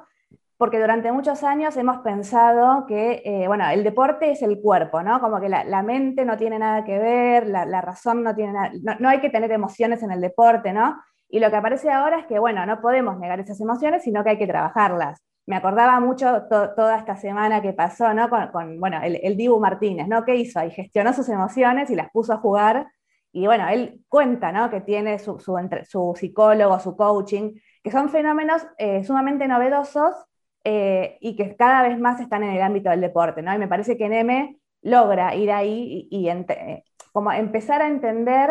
[0.56, 5.20] porque durante muchos años hemos pensado que, eh, bueno, el deporte es el cuerpo, ¿no?
[5.20, 9.08] Como que la, mente no tiene nada que ver, la, razón no tiene nada, no,
[9.08, 10.96] hay que tener emociones en el deporte, ¿no?
[11.28, 14.30] Y lo que aparece ahora es que, bueno, no podemos negar esas emociones, sino que
[14.30, 15.20] hay que trabajarlas.
[15.46, 18.30] Me acordaba mucho toda esta semana que pasó, ¿no?
[18.52, 20.24] Con, bueno, el, el Dibu Martínez, ¿no?
[20.24, 20.60] ¿Qué hizo?
[20.60, 22.86] Ahí gestionó sus emociones y las puso a jugar
[23.34, 24.70] y bueno, él cuenta ¿no?
[24.70, 30.14] que tiene su, su, psicólogo, su coaching, que son fenómenos eh, sumamente novedosos
[30.62, 33.42] eh, y que cada vez más están en el ámbito del deporte.
[33.42, 33.52] ¿no?
[33.52, 38.50] Y me parece que Neme logra ir ahí y, eh, como empezar a entender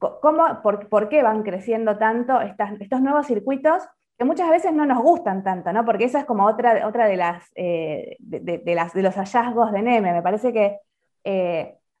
[0.00, 3.84] cómo, por, qué van creciendo tanto estos nuevos circuitos
[4.18, 5.84] que muchas veces no nos gustan tanto, ¿no?
[5.84, 10.12] porque esa es como otra, otra de, las, de, las, de los hallazgos de Neme.
[10.12, 10.80] Me parece que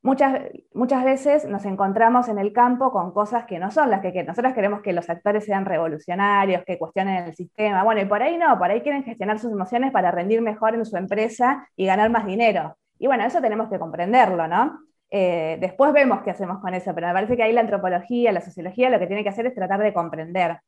[0.06, 0.40] Muchas,
[0.72, 4.54] muchas veces nos encontramos en el campo con cosas que no son las que, nosotros
[4.54, 7.82] queremos que los actores sean revolucionarios, que cuestionen el sistema.
[7.82, 10.86] Bueno, y por ahí no, por ahí quieren gestionar sus emociones para rendir mejor en
[10.86, 12.76] su empresa y ganar más dinero.
[13.00, 14.78] Y bueno, eso tenemos que comprenderlo, ¿no?
[15.10, 18.42] Eh, después vemos qué hacemos con eso, pero me parece que ahí la antropología, la
[18.42, 20.60] sociología, lo que tiene que hacer es tratar de comprender.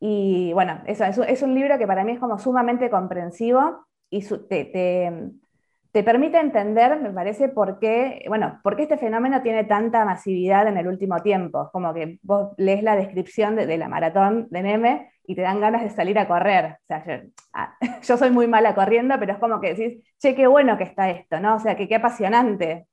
[0.00, 4.64] Y bueno, eso es, un libro que para mí es como sumamente comprensivo y te,
[4.64, 5.30] te,
[6.02, 10.76] permite entender, me parece, por qué, bueno, por qué este fenómeno tiene tanta masividad en
[10.76, 11.70] el último tiempo.
[11.72, 15.82] Como que vos lees la descripción de, la maratón de Neme y te dan ganas
[15.82, 16.78] de salir a correr.
[16.82, 20.34] O sea, yo, ah, yo, soy muy mala corriendo, pero es como que decís, che,
[20.34, 21.56] qué bueno que está esto, ¿no?
[21.56, 22.86] O sea, que qué apasionante.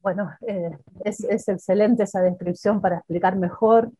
[0.00, 0.70] Bueno, eh,
[1.04, 3.92] es, es, excelente esa descripción para explicar mejor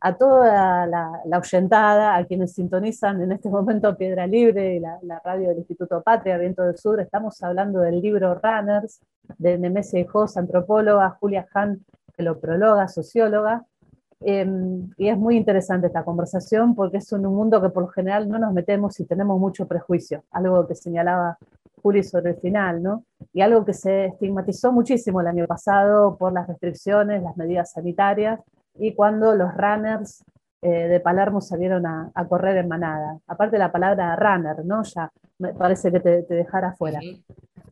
[0.00, 5.50] a toda la, la, a quienes sintonizan en este momento Piedra Libre y la, radio
[5.50, 7.00] del Instituto Patria, Viento del Sur.
[7.00, 9.00] Estamos hablando del libro Runners
[9.38, 11.84] de Nemesia Hijos, antropóloga, Julia Hahn,
[12.16, 13.66] que lo prologa, socióloga.
[14.20, 18.28] Em, y es muy interesante esta conversación porque es un mundo que por lo general
[18.28, 21.38] no nos metemos y tenemos mucho prejuicio, algo que señalaba
[21.82, 23.04] Juli sobre el final, ¿no?
[23.32, 28.40] Y algo que se estigmatizó muchísimo el año pasado por las restricciones, las medidas sanitarias,
[28.74, 30.24] y cuando los runners
[30.62, 33.18] eh, de Palermo salieron a, correr en manada.
[33.26, 34.82] Aparte la palabra runner, ¿no?
[34.82, 37.00] Ya me parece que te, dejara fuera.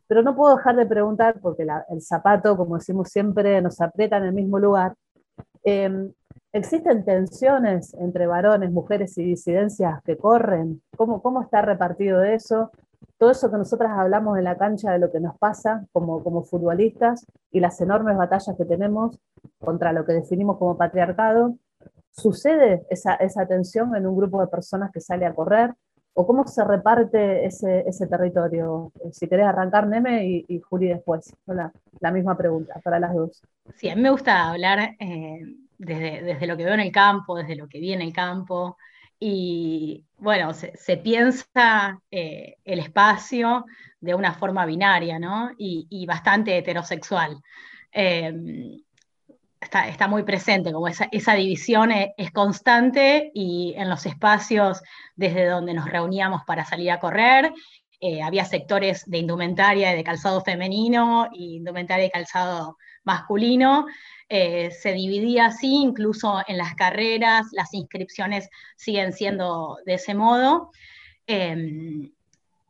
[0.06, 4.24] Pero no puedo dejar de preguntar, porque el zapato, como decimos siempre, nos aprieta en
[4.24, 4.94] el mismo lugar.
[5.62, 6.10] Em,
[6.50, 10.80] ¿Existen tensiones entre varones, mujeres y disidencias que corren?
[10.96, 12.70] ¿Cómo, cómo está repartido eso?
[13.18, 16.44] Todo eso que nosotras hablamos en la cancha de lo que nos pasa como, como
[16.44, 19.18] futbolistas y las enormes batallas que tenemos
[19.58, 21.56] contra lo que definimos como patriarcado,
[22.10, 25.74] ¿sucede esa, esa tensión en un grupo de personas que sale a correr?
[26.14, 28.92] ¿O cómo se reparte ese, ese territorio?
[29.12, 31.32] Si querés arrancar, Neme, y, y Juli después.
[31.46, 33.40] La, la, misma pregunta para las dos.
[33.76, 35.40] Sí, a mí me gusta hablar eh,
[35.78, 38.76] desde, desde lo que veo en el campo, desde lo que vi en el campo,
[39.20, 43.64] y bueno, se, piensa eh, el espacio
[44.00, 45.50] de una forma binaria, ¿no?
[45.58, 47.40] Y, bastante heterosexual.
[47.92, 48.80] Em,
[49.60, 54.80] está, muy presente, como esa, división e, es, constante y en los espacios
[55.16, 57.52] desde donde nos reuníamos para salir a correr,
[58.00, 63.86] eh, había sectores de indumentaria y de calzado femenino y indumentaria y calzado masculino,
[64.28, 70.70] eh, se dividía así, incluso en las carreras, las inscripciones siguen siendo de ese modo,
[71.26, 72.12] em,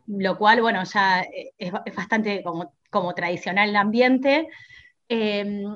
[0.07, 2.45] lo cual, bueno, ya eh, es, bastante
[2.91, 4.49] como, tradicional el ambiente.
[5.09, 5.75] Em,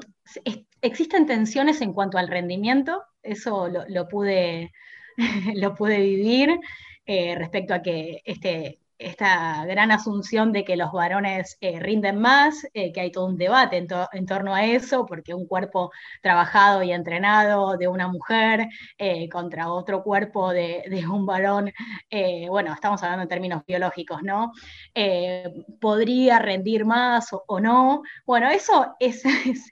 [0.81, 4.73] existen tensiones en cuanto al rendimiento, eso lo, pude,
[5.55, 6.59] lo pude vivir
[7.07, 12.67] eh, respecto a que este, esta gran asunción de que los varones eh, rinden más,
[12.75, 15.91] eh, que hay todo un debate en, torno a eso, porque un cuerpo
[16.23, 21.73] trabajado y entrenado de una mujer eh, contra otro cuerpo de, un varón,
[22.49, 24.53] bueno, estamos hablando en términos biológicos, ¿no?
[25.81, 28.03] podría rendir más o, no.
[28.25, 29.23] Bueno, eso es,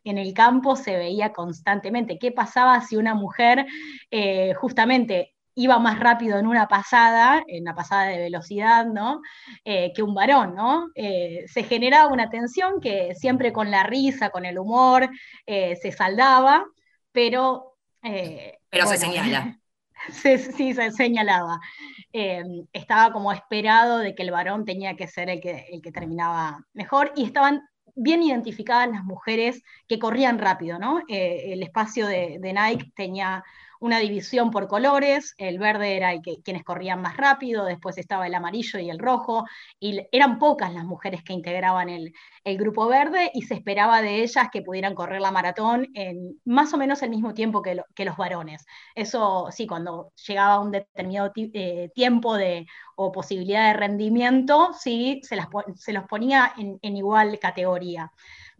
[0.04, 2.18] en el campo se veía constantemente.
[2.18, 3.66] ¿Qué pasaba si una mujer
[4.56, 9.20] justamente iba más rápido en una pasada, en una pasada de velocidad, ¿no?
[9.62, 10.88] Eh, que un varón, ¿no?
[10.94, 15.10] Eh, se generaba una tensión que siempre con la risa, con el humor,
[15.44, 16.64] eh, se saldaba,
[17.12, 17.76] pero...
[18.00, 19.58] pero se señala.
[20.10, 21.60] sí, se señalaba.
[22.72, 26.64] estaba como esperado de que el varón tenía que ser el que, el que terminaba
[26.72, 27.60] mejor y estaban
[27.94, 31.02] bien identificadas las mujeres que corrían rápido, ¿no?
[31.08, 33.44] el espacio de, de Nike tenía
[33.80, 38.26] una división por colores, el verde era el que, quienes corrían más rápido, después estaba
[38.26, 39.46] el amarillo y el rojo,
[39.80, 42.12] y eran pocas las mujeres que integraban el,
[42.44, 46.78] grupo verde y se esperaba de ellas que pudieran correr la maratón en más o
[46.78, 48.66] menos el mismo tiempo que, los varones.
[48.94, 52.66] Eso sí, cuando llegaba un determinado eh, tiempo de,
[52.96, 58.10] o posibilidad de rendimiento, sí, se, las, se los ponía en igual categoría.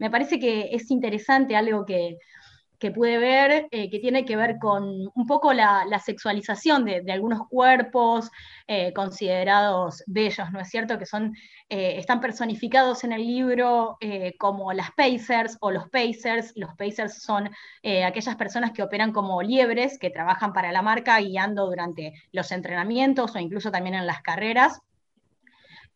[0.01, 2.17] Me parece que es interesante algo que
[2.81, 7.47] que pude ver, eh, que tiene que ver con un poco la, sexualización de, algunos
[7.47, 8.31] cuerpos
[8.67, 10.97] eh, considerados bellos, ¿no es cierto?
[10.97, 11.35] Que son,
[11.69, 13.97] eh, están personificados en el libro
[14.39, 16.53] como las pacers o los pacers.
[16.55, 17.51] Los pacers son
[18.05, 23.35] aquellas personas que operan como liebres, que trabajan para la marca guiando durante los entrenamientos
[23.35, 24.81] o incluso también en las carreras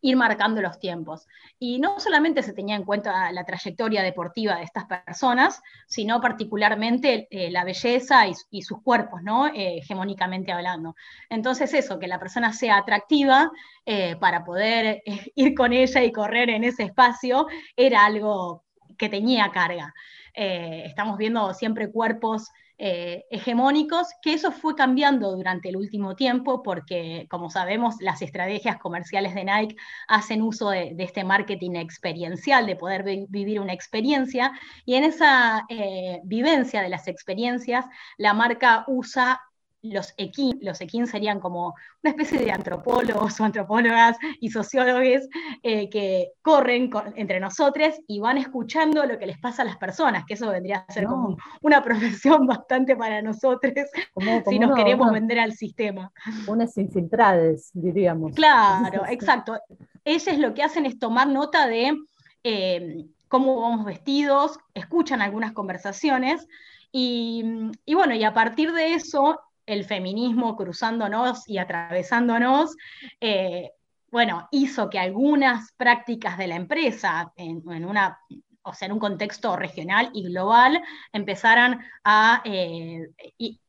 [0.05, 1.27] ir marcando los tiempos.
[1.57, 7.27] Y no solamente se tenía en cuenta la trayectoria deportiva de estas personas, sino particularmente
[7.31, 9.47] eh, la belleza y, sus cuerpos, ¿no?
[9.47, 10.95] Eh, hegemónicamente hablando.
[11.27, 13.51] Entonces eso, que la persona sea atractiva
[13.83, 15.01] eh, para poder
[15.35, 18.63] ir con ella y correr en ese espacio, era algo
[18.99, 19.91] que tenía carga.
[20.35, 27.25] estamos viendo siempre cuerpos eh, hegemónicos, que eso fue cambiando durante el último tiempo porque,
[27.29, 29.75] como sabemos, las estrategias comerciales de Nike
[30.07, 34.51] hacen uso de, este marketing experiencial, de poder vivir una experiencia,
[34.85, 37.85] y en esa eh, vivencia de las experiencias,
[38.17, 39.41] la marca usa
[39.91, 45.27] los equin, los equin serían como una especie de antropólogos o antropólogas y sociólogos
[45.63, 50.25] eh, que corren entre nosotros y van escuchando lo que les pasa a las personas,
[50.25, 53.73] que eso vendría a ser como una profesión bastante para nosotros
[54.49, 56.11] si nos queremos vender al sistema.
[56.47, 58.33] Unas infiltrades, diríamos.
[58.33, 59.59] Claro, exacto.
[60.03, 61.97] Ellos lo que hacen es tomar nota de
[62.43, 66.47] eh, cómo vamos vestidos, escuchan algunas conversaciones.
[66.91, 67.43] Y,
[67.85, 72.75] y, bueno, y a partir de eso el feminismo cruzándonos y atravesándonos,
[73.19, 73.71] eh,
[74.11, 78.19] bueno, hizo que algunas prácticas de la empresa en, una
[78.67, 80.81] o sea, en un contexto regional y global,
[81.13, 83.07] empezaran a eh,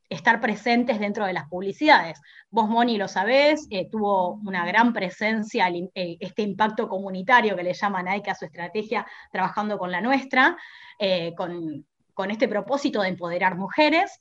[0.08, 2.18] estar presentes dentro de las publicidades.
[2.48, 8.02] Vos, Moni, lo sabés, eh, tuvo una gran presencia, este impacto comunitario que le llama
[8.02, 10.56] Nike a su estrategia, trabajando con la nuestra,
[11.36, 14.18] con, este propósito de empoderar mujeres.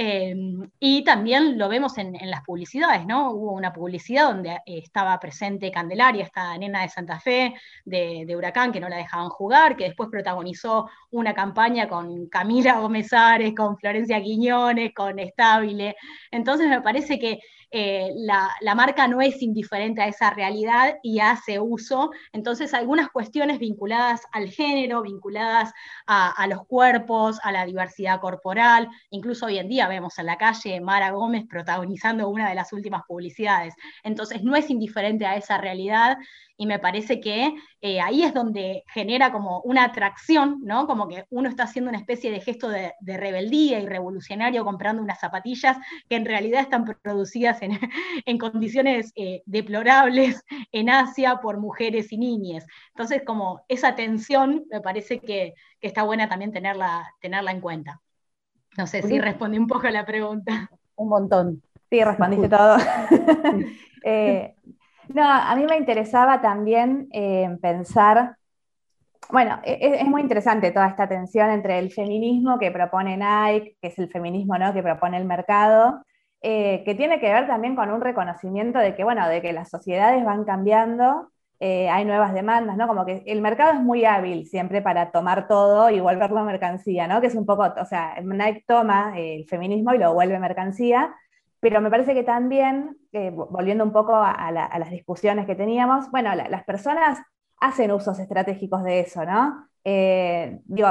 [0.00, 3.32] Em, y también lo vemos en, las publicidades, ¿no?
[3.32, 8.70] Hubo una publicidad donde eh, estaba presente Candelaria, esta nena de Santa Fe, de, Huracán,
[8.70, 13.76] que no la dejaban jugar, que después protagonizó una campaña con Camila Gómez Ares, con
[13.76, 15.96] Florencia Quiñones, con Estabile.
[16.30, 21.60] Entonces me parece que eh, la, marca no es indiferente a esa realidad y hace
[21.60, 22.10] uso.
[22.32, 25.72] Entonces, algunas cuestiones vinculadas al género, vinculadas
[26.06, 30.80] a, los cuerpos, a la diversidad corporal, incluso hoy en día vemos en la calle
[30.80, 33.74] Mara Gómez protagonizando una de las últimas publicidades.
[34.02, 36.18] Entonces, no es indiferente a esa realidad
[36.60, 40.88] y me parece que eh, ahí es donde genera como una atracción, ¿no?
[40.88, 45.20] Como que uno está haciendo una especie de gesto de, rebeldía y revolucionario comprando unas
[45.20, 45.76] zapatillas
[46.08, 47.57] que en realidad están producidas
[48.26, 50.42] en, condiciones eh, deplorables
[50.72, 52.66] en Asia por mujeres y niñas.
[52.90, 58.00] Entonces, como esa tensión me parece que, está buena también tenerla, tenerla en cuenta.
[58.76, 60.68] No sé si respondí un poco a la pregunta.
[60.96, 61.62] Un montón.
[61.88, 62.76] Sí, respondiste todo.
[64.04, 64.54] eh,
[65.08, 68.36] no, a mí me interesaba también eh, pensar,
[69.30, 73.76] bueno, e, e, es, muy interesante toda esta tensión entre el feminismo que propone Nike,
[73.80, 74.72] que es el feminismo ¿no?
[74.74, 76.04] que propone el mercado,
[76.42, 79.70] eh, que tiene que ver también con un reconocimiento de que, bueno, de que las
[79.70, 82.86] sociedades van cambiando, eh, hay nuevas demandas, ¿no?
[82.86, 87.20] Como que el mercado es muy hábil siempre para tomar todo y volverlo mercancía, ¿no?
[87.20, 91.12] Que es un poco, o sea, Nike toma el feminismo y lo vuelve mercancía,
[91.58, 96.32] pero me parece que también, eh, volviendo un poco a, las discusiones que teníamos, bueno,
[96.34, 97.18] las personas
[97.60, 99.68] hacen usos estratégicos de eso, ¿no?
[99.82, 100.88] Eh, digo,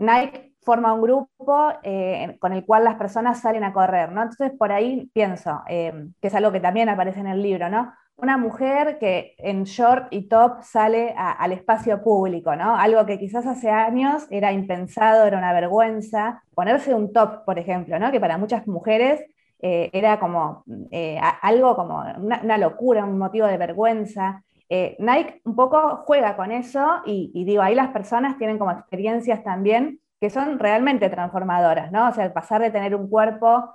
[0.00, 4.22] Nike forma un grupo eh, con el cual las personas salen a correr, ¿no?
[4.22, 7.94] Entonces, por ahí pienso, que es algo que también aparece en el libro, ¿no?
[8.16, 12.74] Una mujer que en short y top sale al espacio público, ¿no?
[12.74, 16.42] Algo que quizás hace años era impensado, era una vergüenza.
[16.54, 18.10] Ponerse un top, por ejemplo, ¿no?
[18.10, 19.22] Que para muchas mujeres
[19.60, 24.42] eh, era como eh, algo como una, locura, un motivo de vergüenza.
[24.68, 29.44] Eh, Nike un poco juega con eso y, digo, ahí las personas tienen como experiencias
[29.44, 32.08] también que son realmente transformadoras, ¿no?
[32.08, 33.74] O sea, pasar de tener un cuerpo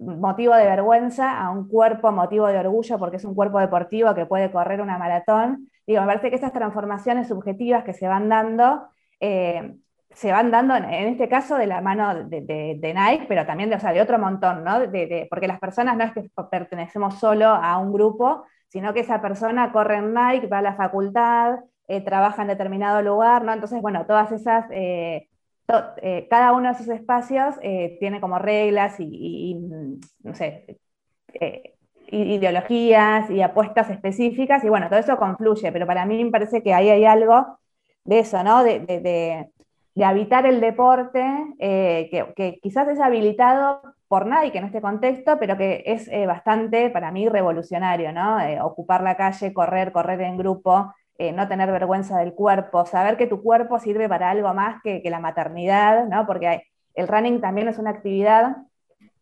[0.00, 4.26] motivo de vergüenza a un cuerpo motivo de orgullo porque es un cuerpo deportivo que
[4.26, 5.70] puede correr una maratón.
[5.86, 8.88] Digo, me parece que esas transformaciones subjetivas que se van dando
[10.14, 13.80] se van dando, en este caso, de la mano de, Nike, pero también de, o
[13.80, 14.78] sea, de otro montón, ¿no?
[15.28, 19.72] porque las personas no es que pertenecemos solo a un grupo, sino que esa persona
[19.72, 23.52] corre en Nike, va a la facultad, eh, trabaja en determinado lugar, ¿no?
[23.52, 25.28] Entonces, bueno, todas esas, eh,
[26.02, 27.56] eh, cada uno de esos espacios
[27.98, 29.56] tiene como reglas y,
[30.22, 30.78] no sé,
[32.10, 36.74] ideologías y apuestas específicas, y bueno, todo eso confluye, pero para mí me parece que
[36.74, 37.58] ahí hay algo
[38.04, 38.62] de eso, ¿no?
[38.62, 39.50] de,
[39.94, 41.24] de habitar el deporte,
[41.58, 46.90] eh, que, quizás es habilitado por Nike en este contexto, pero que es eh, bastante
[46.90, 48.40] para mí revolucionario, ¿no?
[48.40, 53.26] Eh, ocupar la calle, correr, correr en grupo, no tener vergüenza del cuerpo, saber que
[53.26, 56.26] tu cuerpo sirve para algo más que, la maternidad, ¿no?
[56.26, 58.56] Porque el running también es una actividad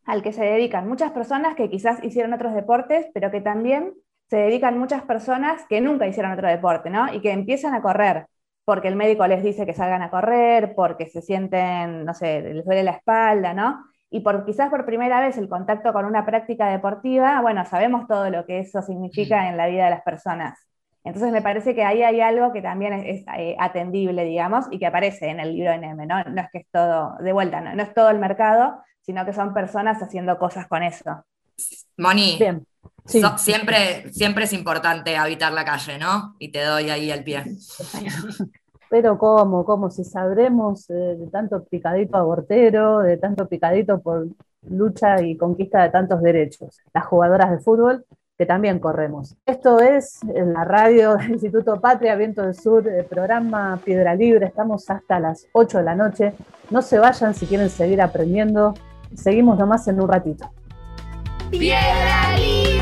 [0.04, 3.94] al que se dedican muchas personas que quizás hicieron otros deportes, pero que también
[4.28, 7.12] se dedican muchas personas que nunca hicieron otro deporte, ¿no?
[7.12, 8.26] Y que empiezan a correr
[8.64, 12.64] porque el médico les dice que salgan a correr, porque se sienten, no sé, les
[12.64, 13.84] duele la espalda, ¿no?
[14.10, 18.30] Y por quizás por primera vez el contacto con una práctica deportiva, bueno, sabemos todo
[18.30, 20.58] lo que eso significa en la vida de las personas.
[21.04, 24.86] Entonces me parece que ahí hay algo que también es, eh, atendible, digamos, y que
[24.86, 26.22] aparece en el libro Neme, ¿no?
[26.24, 29.52] No es que es todo, de vuelta, no, es todo el mercado, sino que son
[29.52, 31.24] personas haciendo cosas con eso.
[31.96, 32.64] Moni, Bien.
[33.36, 36.36] siempre, siempre es importante habitar la calle, ¿no?
[36.38, 37.44] Y te doy ahí el pie.
[38.88, 39.64] Pero ¿cómo?
[39.64, 39.90] ¿Cómo?
[39.90, 44.28] Si sabremos eh, de tanto picadito abortero, de tanto picadito por
[44.68, 46.78] lucha y conquista de tantos derechos.
[46.92, 48.04] Las jugadoras de fútbol
[48.42, 49.36] que también corremos.
[49.46, 54.46] Esto es en la radio del Instituto Patria, Viento del Sur, el programa Piedra Libre.
[54.46, 56.32] Estamos hasta las 8 de la noche.
[56.68, 58.74] No se vayan si quieren seguir aprendiendo.
[59.14, 60.50] Seguimos nomás en un ratito.
[61.52, 62.81] Piedra Libre.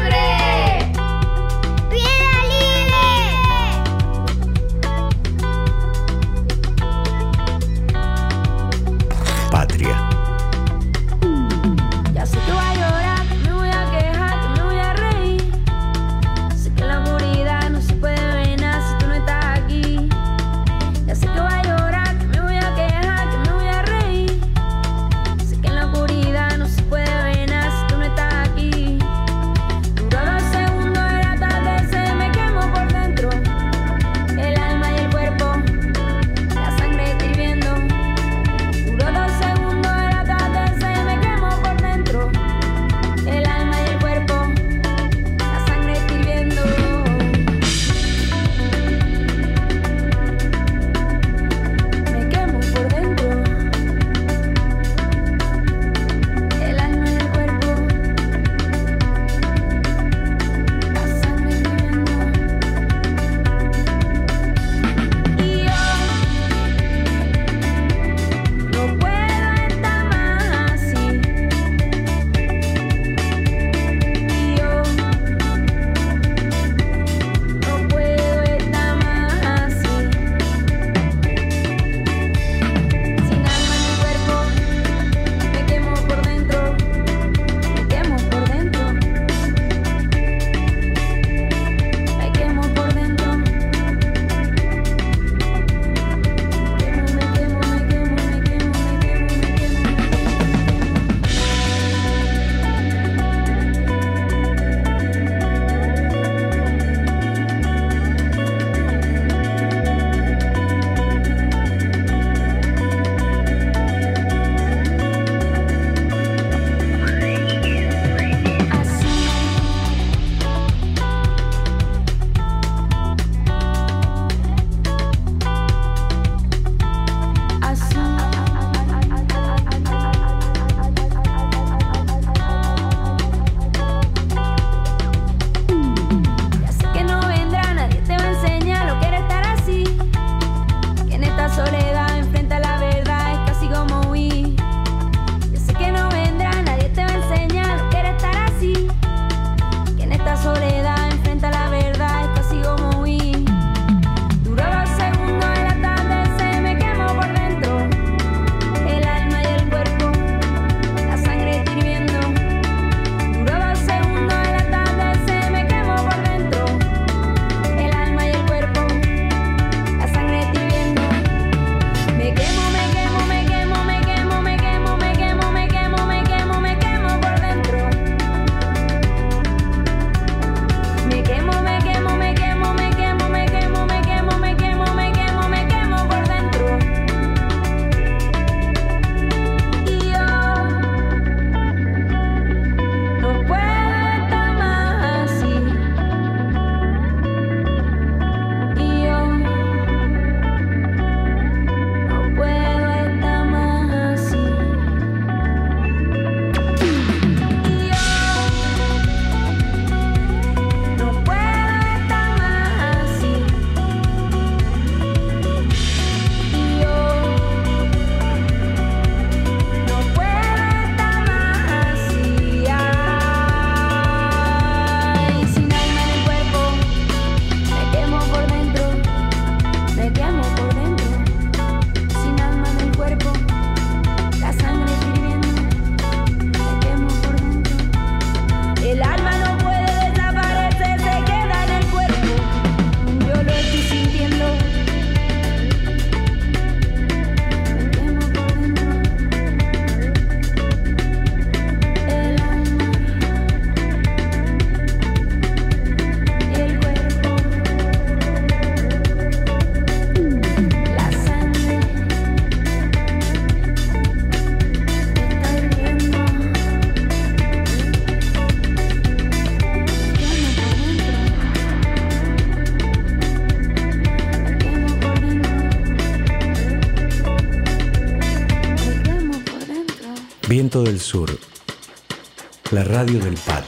[282.84, 283.59] Radio del Patria.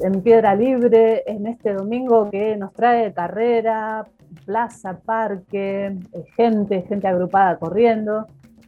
[0.00, 4.04] En Piedra Libre en este domingo que nos trae carrera,
[4.44, 8.26] plaza, parque, eh, gente, gente agrupada corriendo,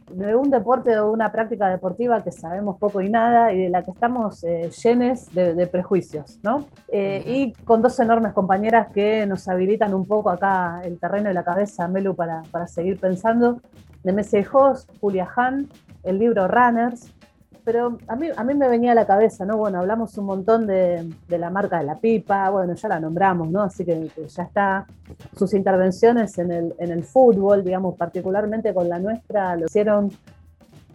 [0.09, 3.83] de un deporte o una práctica deportiva que sabemos poco y nada y de la
[3.83, 6.67] que estamos eh, llenos de, prejuicios, ¿no?
[6.87, 11.33] Eh, y con dos enormes compañeras que nos habilitan un poco acá el terreno y
[11.33, 13.59] la cabeza, Melu, para, para seguir pensando.
[14.01, 15.67] De Messi Host, Julia Han,
[16.03, 17.13] el libro Runners,
[17.63, 19.57] pero a mí, a mí me venía a la cabeza, ¿no?
[19.57, 23.61] Bueno, hablamos un montón de, la marca de la pipa, bueno, ya la nombramos, ¿no?
[23.61, 24.85] Así que, ya está.
[25.37, 30.11] Sus intervenciones en el, en el fútbol, digamos, particularmente con la nuestra, lo hicieron,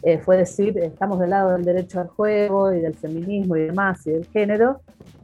[0.02, 4.06] eh, fue decir, estamos del lado del derecho al juego y del feminismo y demás,
[4.06, 4.80] y del género,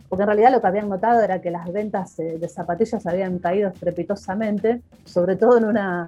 [0.08, 3.70] porque en realidad lo que habían notado era que las ventas de zapatillas habían caído
[3.70, 6.06] estrepitosamente, sobre todo en una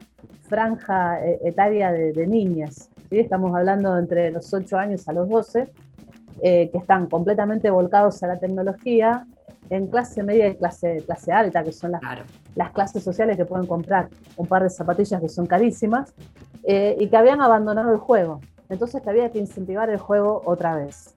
[0.49, 5.73] franja eh, etaria de, de niñas, estamos hablando entre los 8 años a los 12,
[6.43, 9.27] eh, que están completamente volcados a la tecnología,
[9.71, 12.03] en clase media y clase, clase alta, que son las,
[12.55, 16.13] las clases sociales que pueden comprar un par de zapatillas que son carísimas,
[16.65, 18.41] eh, y que habían abandonado el juego.
[18.69, 21.15] Entonces que había que incentivar el juego otra vez.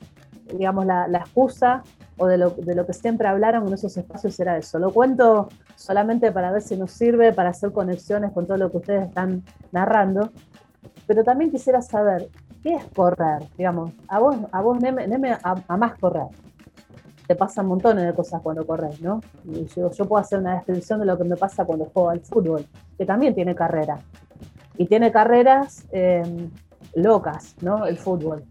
[0.53, 1.83] Digamos, la, la excusa
[2.17, 4.79] o de lo, de lo, que siempre hablaron en esos espacios era eso.
[4.79, 8.77] Lo cuento solamente para ver si nos sirve para hacer conexiones con todo lo que
[8.77, 10.31] ustedes están narrando,
[11.07, 12.29] pero también quisiera saber,
[12.61, 13.47] ¿qué es correr?
[13.57, 16.27] Digamos, a vos, a vos Neme, Neme amás correr.
[17.25, 19.21] Te pasan montones de cosas cuando corres, ¿no?
[19.45, 22.19] Y yo, yo puedo hacer una descripción de lo que me pasa cuando juego al
[22.21, 22.65] fútbol,
[22.97, 23.99] que también tiene carrera.
[24.77, 26.49] Y tiene carreras em,
[26.95, 27.85] locas, ¿no?
[27.85, 28.43] El fútbol.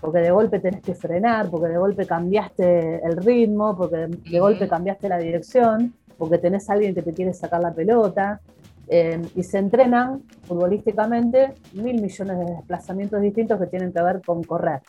[0.00, 4.68] Porque de golpe tenés que frenar, porque de golpe cambiaste el ritmo, porque de golpe
[4.68, 8.40] cambiaste la dirección, porque tenés a alguien que te quiere sacar la pelota,
[8.88, 14.44] eh, y se entrenan futbolísticamente mil millones de desplazamientos distintos que tienen que ver con
[14.44, 14.80] correr.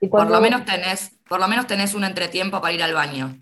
[0.00, 3.36] Y por, lo menos tenés, por lo menos tenés un entretiempo para ir al baño.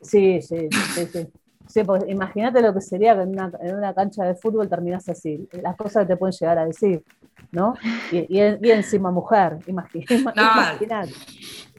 [0.00, 1.28] Sí, sí, sí, sí.
[1.66, 6.04] sí imagínate lo que sería que en una, cancha de fútbol terminás así, las cosas
[6.04, 7.02] que te pueden llegar a decir,
[7.52, 7.74] ¿no?
[8.12, 11.14] Y, encima mujer, imagínate.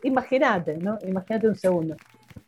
[0.04, 0.98] Imagínate, ¿no?
[1.08, 1.96] Imagínate un segundo.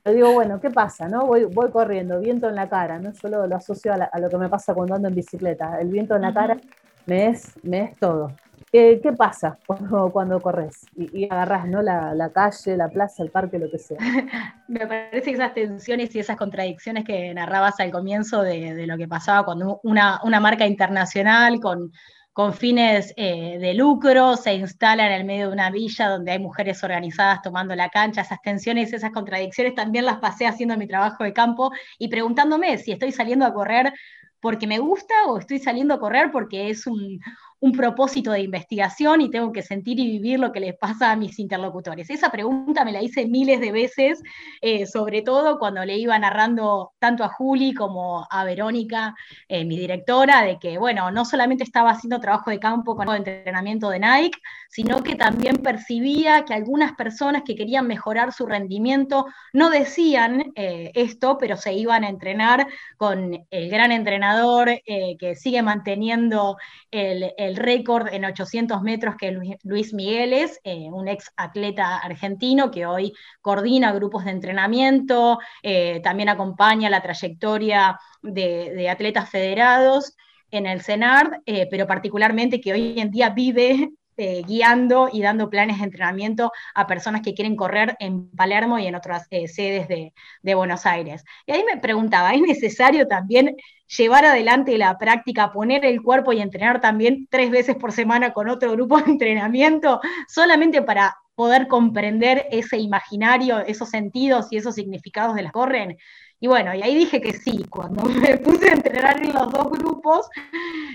[0.08, 1.10] Yo digo, bueno, ¿qué pasa?
[1.10, 1.26] No?
[1.26, 3.12] Voy, voy corriendo, viento en la cara, ¿no?
[3.12, 5.82] Yo lo, asocio a, lo que me pasa cuando ando en bicicleta.
[5.82, 6.58] El viento en la cara
[7.06, 8.32] me es, me es todo.
[8.72, 11.82] ¿Qué, qué pasa cuando, cuando corres y, y agarras ¿no?
[11.82, 13.98] La, la, calle, la plaza, el parque, lo que sea?
[14.68, 18.98] Me parece que esas tensiones y esas contradicciones que narrabas al comienzo de, de lo
[18.98, 21.92] que pasaba cuando una, una marca internacional con
[22.38, 26.38] con fines eh, de lucro, se instala en el medio de una villa donde hay
[26.38, 31.24] mujeres organizadas tomando la cancha, esas tensiones, esas contradicciones también las pasé haciendo mi trabajo
[31.24, 33.92] de campo y preguntándome si estoy saliendo a correr
[34.40, 37.20] porque me gusta o estoy saliendo a correr porque es un,
[37.60, 41.16] un propósito de investigación y tengo que sentir y vivir lo que les pasa a
[41.16, 42.10] mis interlocutores.
[42.10, 44.22] Esa pregunta me la hice miles de veces,
[44.62, 49.16] eh, sobre todo cuando le iba narrando tanto a Juli como a Verónica,
[49.48, 53.18] eh, mi directora, de que, bueno, no solamente estaba haciendo trabajo de campo con el
[53.18, 54.40] entrenamiento de Nike,
[54.70, 60.92] sino que también percibía que algunas personas que querían mejorar su rendimiento no decían eh,
[60.94, 66.58] esto, pero se iban a entrenar con el gran entrenador que sigue manteniendo
[66.92, 72.86] el el récord en 800 metros que Luis Migueles, eh, un ex atleta argentino que
[72.86, 80.16] hoy coordina grupos de entrenamiento, eh, también acompaña la trayectoria de, atletas federados
[80.52, 85.78] en el CENARD, eh, pero particularmente que hoy en día vive guiando y dando planes
[85.78, 90.56] de entrenamiento a personas que quieren correr en Palermo y en otras sedes de, de,
[90.56, 91.24] Buenos Aires.
[91.46, 93.56] Y ahí me preguntaba, ¿es necesario también
[93.98, 98.50] llevar adelante la práctica, poner el cuerpo y entrenar también tres veces por semana con
[98.50, 105.36] otro grupo de entrenamiento, solamente para poder comprender ese imaginario, esos sentidos y esos significados
[105.36, 105.98] de las corren.
[106.40, 109.72] Y bueno, y ahí dije que sí, cuando me puse a entrenar en los dos
[109.72, 110.30] grupos,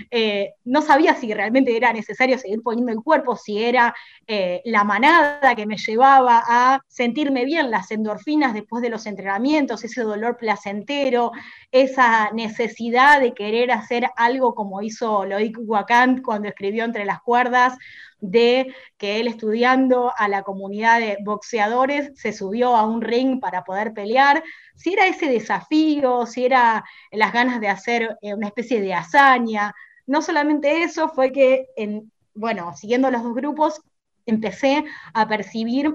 [0.09, 3.93] eh, no sabía si realmente era necesario seguir poniendo el cuerpo, si era
[4.25, 9.83] eh, la manada que me llevaba a sentirme bien, las endorfinas después de los entrenamientos,
[9.83, 11.31] ese dolor placentero,
[11.71, 17.77] esa necesidad de querer hacer algo como hizo Loic Wakant cuando escribió Entre las cuerdas,
[18.23, 23.65] de que él estudiando a la comunidad de boxeadores se subió a un ring para
[23.65, 24.41] poder pelear,
[24.75, 29.73] si era ese desafío, si era las ganas de hacer eh, una especie de hazaña.
[30.07, 33.81] No solamente eso, fue que, en, bueno, siguiendo los dos grupos,
[34.25, 35.93] empecé a percibir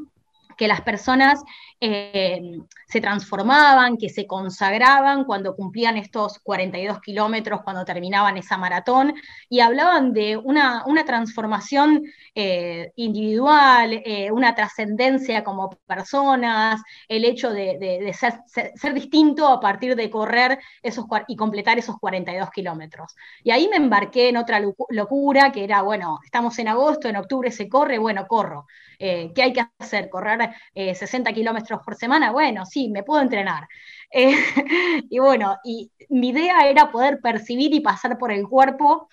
[0.59, 1.42] que las personas
[1.80, 9.14] eh, se transformaban, que se consagraban cuando cumplían estos 42 kilómetros, cuando terminaban esa maratón,
[9.48, 12.02] y hablaban de una, transformación
[12.34, 20.11] eh, individual, eh, una trascendencia como personas, el hecho de, ser, distinto a partir de
[20.11, 23.14] correr esos, y completar esos 42 kilómetros.
[23.44, 27.52] Y ahí me embarqué en otra locura, que era, bueno, estamos en agosto, en octubre
[27.52, 28.66] se corre, bueno, corro.
[28.98, 30.11] ¿Qué hay que hacer?
[30.11, 32.30] ¿Correr 60 kilómetros por semana?
[32.32, 33.66] Bueno, sí, me puedo entrenar.
[34.11, 34.34] Eh,
[35.11, 39.11] y bueno, y mi idea era poder percibir y pasar por el cuerpo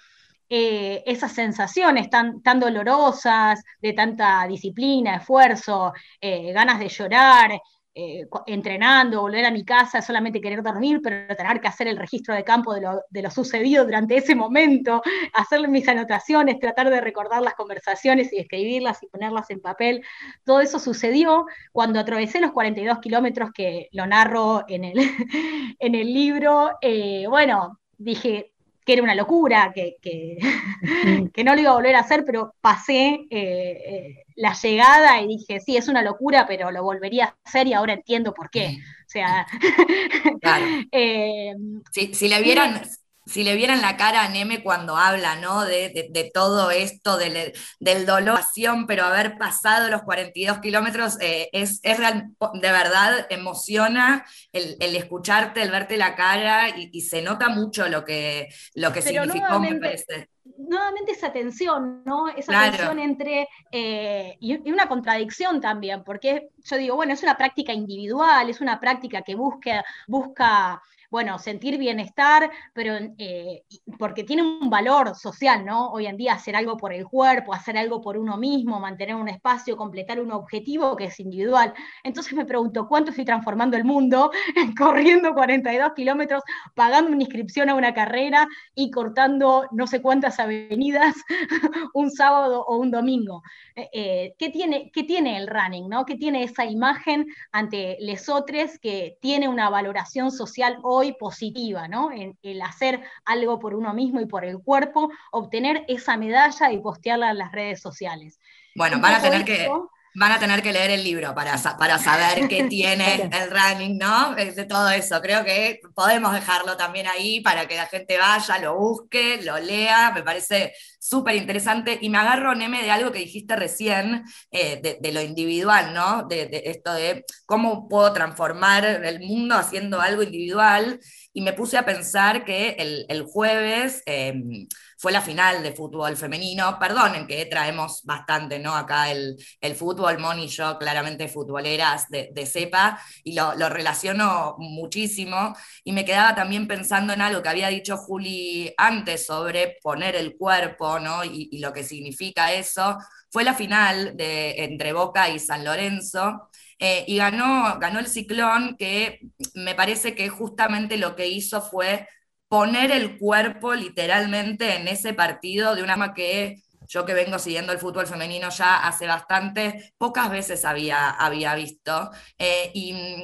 [0.47, 7.59] eh, esas sensaciones tan, tan dolorosas, de tanta disciplina, esfuerzo, eh, ganas de llorar,
[7.97, 12.35] eh, entrenando, volver a mi casa, solamente querer dormir, pero tener que hacer el registro
[12.35, 15.01] de campo de lo, sucedido durante ese momento,
[15.33, 20.03] hacer mis anotaciones, tratar de recordar las conversaciones y escribirlas y ponerlas en papel.
[20.43, 24.97] Todo eso sucedió cuando atravesé los 42 kilómetros que lo narro en el,
[25.79, 26.71] en el libro.
[26.81, 28.54] Eh, bueno, dije,
[28.85, 29.97] que era una locura, que,
[31.33, 35.27] que, no lo iba a volver a hacer, pero pasé eh, eh, la llegada y
[35.27, 38.77] dije, sí, es una locura, pero lo volvería a hacer y ahora entiendo por qué.
[39.05, 39.47] O sea,
[40.91, 41.53] eh,
[41.91, 42.81] si, le vieran,
[43.25, 45.65] si le vieran la cara a Neme cuando habla, ¿no?
[45.65, 48.39] De, todo esto, del, del, dolor,
[48.87, 55.71] pero haber pasado los 42 kilómetros, eh, es, real, de verdad, emociona el, escucharte, el
[55.71, 61.11] verte la cara, y, se nota mucho lo que, lo que significó, me parece nuevamente
[61.11, 62.29] esa tensión, ¿no?
[62.29, 67.73] Esa tensión entre, eh, y, una contradicción también, porque yo digo, bueno, es una práctica
[67.73, 73.63] individual, es una práctica que busca, busca bueno, sentir bienestar, pero eh,
[73.97, 75.89] porque tiene un valor social, ¿no?
[75.91, 79.29] Hoy en día hacer algo por el cuerpo, hacer algo por uno mismo, mantener un
[79.29, 81.73] espacio, completar un objetivo que es individual.
[82.03, 84.31] Entonces me pregunto, ¿cuánto estoy transformando el mundo
[84.77, 86.43] corriendo 42 kilómetros,
[86.73, 91.15] pagando una inscripción a una carrera y cortando no sé cuántas avenidas
[91.93, 93.43] un sábado o un domingo?
[93.75, 96.05] Eh, eh, ¿qué, tiene, ¿Qué tiene el running, ¿no?
[96.05, 101.13] ¿Qué tiene esa imagen ante lesotres que tiene una valoración social hoy?
[101.13, 102.11] positiva, ¿no?
[102.11, 106.79] En el hacer algo por uno mismo y por el cuerpo, obtener esa medalla y
[106.79, 108.39] postearla en las redes sociales.
[108.75, 109.69] Bueno, van a tener que
[110.15, 114.33] van a tener que leer el libro para, para saber qué tiene el running, ¿no?
[114.33, 115.21] De todo eso.
[115.21, 120.11] Creo que podemos dejarlo también ahí para que la gente vaya, lo busque, lo lea.
[120.13, 121.99] Me parece súper interesante.
[122.01, 126.23] Y me agarro, Neme, de algo que dijiste recién, eh, de, lo individual, ¿no?
[126.23, 130.99] De, esto de cómo puedo transformar el mundo haciendo algo individual.
[131.33, 132.77] Y me puse a pensar que
[133.09, 134.01] el, jueves.
[134.05, 136.77] Em, fue la final de fútbol femenino.
[136.79, 138.75] Perdonen que traemos bastante, ¿no?
[138.75, 139.37] Acá el,
[139.75, 145.55] fútbol, Moni y yo claramente futboleras de, cepa y lo, relaciono muchísimo.
[145.83, 150.37] Y me quedaba también pensando en algo que había dicho Juli antes sobre poner el
[150.37, 151.23] cuerpo, ¿no?
[151.23, 152.97] Y, lo que significa eso.
[153.31, 156.49] Fue la final de, entre Boca y San Lorenzo.
[156.77, 159.21] Eh, y ganó, ganó el ciclón, que
[159.53, 162.07] me parece que justamente lo que hizo fue
[162.47, 167.71] poner el cuerpo literalmente en ese partido de una forma que yo que vengo siguiendo
[167.71, 172.11] el fútbol femenino ya hace bastante, pocas veces había, había visto.
[172.37, 173.23] Eh, y,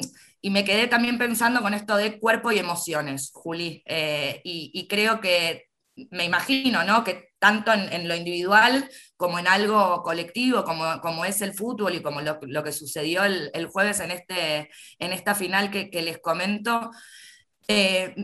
[0.49, 3.84] me quedé también pensando con esto de cuerpo y emociones, Juli.
[3.86, 5.67] Eh, y, creo que,
[6.09, 7.03] me imagino, ¿no?
[7.03, 12.01] Que tanto en, lo individual como en algo colectivo, como, como es el fútbol y
[12.01, 16.91] como lo, que sucedió el, jueves en, este, en esta final que, que les comento,
[17.72, 18.15] eh,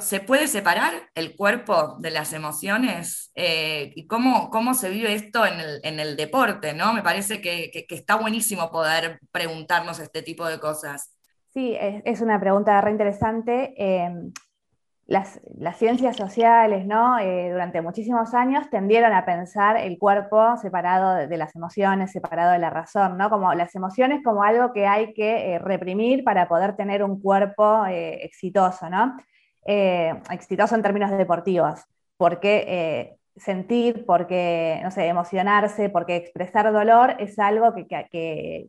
[0.00, 3.30] ¿se puede separar el cuerpo de las emociones?
[3.34, 6.74] Eh, ¿Y cómo, cómo se vive esto en el, deporte?
[6.74, 6.92] ¿no?
[6.92, 11.14] Me parece que, está buenísimo poder preguntarnos este tipo de cosas.
[11.52, 13.74] Sí, es, una pregunta re interesante.
[15.08, 15.40] Las,
[15.78, 17.18] ciencias sociales, ¿no?
[17.18, 22.58] Eh, durante muchísimos años tendieron a pensar el cuerpo separado de, las emociones, separado de
[22.58, 23.30] la razón, ¿no?
[23.30, 27.86] Como las emociones como algo que hay que eh, reprimir para poder tener un cuerpo
[27.86, 29.16] eh, exitoso, ¿no?
[30.30, 31.84] exitoso en términos deportivos,
[32.16, 37.86] porque sentir, porque, no sé, emocionarse, porque expresar dolor es algo que,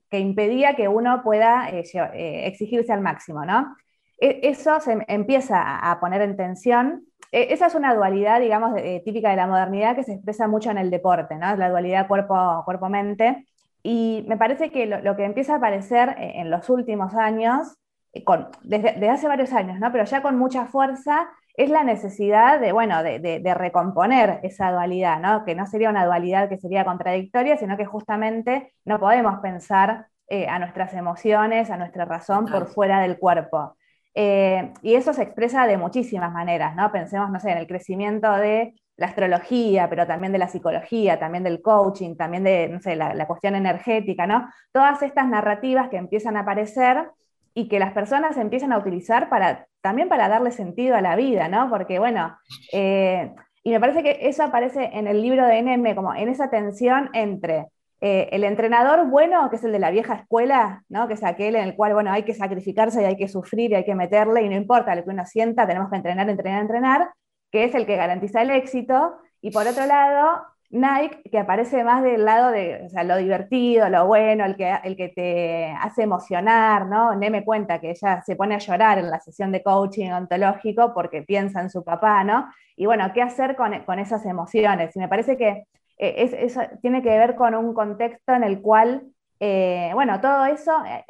[0.09, 3.75] que impedía que uno pueda exigirse al máximo, ¿no?
[4.19, 7.05] E, eso se empieza a poner en tensión.
[7.31, 8.73] E, esa es una dualidad, digamos,
[9.05, 11.55] típica de la modernidad que se expresa mucho en el deporte, ¿no?
[11.55, 13.45] La dualidad cuerpo-mente.
[13.83, 17.77] y me parece que lo, que empieza a aparecer eh, en los últimos años,
[18.13, 18.23] eh,
[18.63, 19.91] desde, hace varios años, ¿no?
[19.91, 25.43] pero ya con mucha fuerza, es la necesidad de, bueno, de, recomponer esa dualidad, ¿no?
[25.43, 30.47] que no sería una dualidad que sería contradictoria, sino que justamente no podemos pensar eh,
[30.47, 33.75] a nuestras emociones, a nuestra razón por fuera del cuerpo.
[34.15, 36.91] Eh, y eso se expresa de muchísimas maneras, ¿no?
[36.91, 41.43] Pensemos, no sé, en el crecimiento de la astrología, pero también de la psicología, también
[41.43, 44.49] del coaching, también de, no sé, la, cuestión energética, ¿no?
[44.71, 47.09] Todas estas narrativas que empiezan a aparecer
[47.53, 51.47] y que las personas empiezan a utilizar para, también para darle sentido a la vida,
[51.47, 51.69] ¿no?
[51.69, 52.37] Porque, bueno,
[52.73, 53.33] eh,
[53.63, 57.09] y me parece que eso aparece en el libro de NM, como en esa tensión
[57.13, 57.67] entre
[58.01, 61.07] eh, el entrenador bueno, que es el de la vieja escuela, ¿no?
[61.07, 63.75] que es aquel en el cual bueno, hay que sacrificarse y hay que sufrir y
[63.75, 67.09] hay que meterle y no importa lo que uno sienta, tenemos que entrenar, entrenar, entrenar,
[67.51, 69.17] que es el que garantiza el éxito.
[69.41, 74.45] Y por otro lado, Nike, que aparece más del lado de lo divertido, lo bueno,
[74.45, 77.15] el que, el que te hace emocionar, ¿no?
[77.17, 81.23] me cuenta que ella se pone a llorar en la sesión de coaching ontológico porque
[81.23, 82.49] piensa en su papá, ¿no?
[82.75, 84.95] Y bueno, ¿qué hacer con, con esas emociones?
[84.95, 85.65] Y me parece que
[85.99, 89.03] eh, eso tiene que ver con un contexto en el cual,
[89.39, 91.03] eh, bueno, todo eso eh,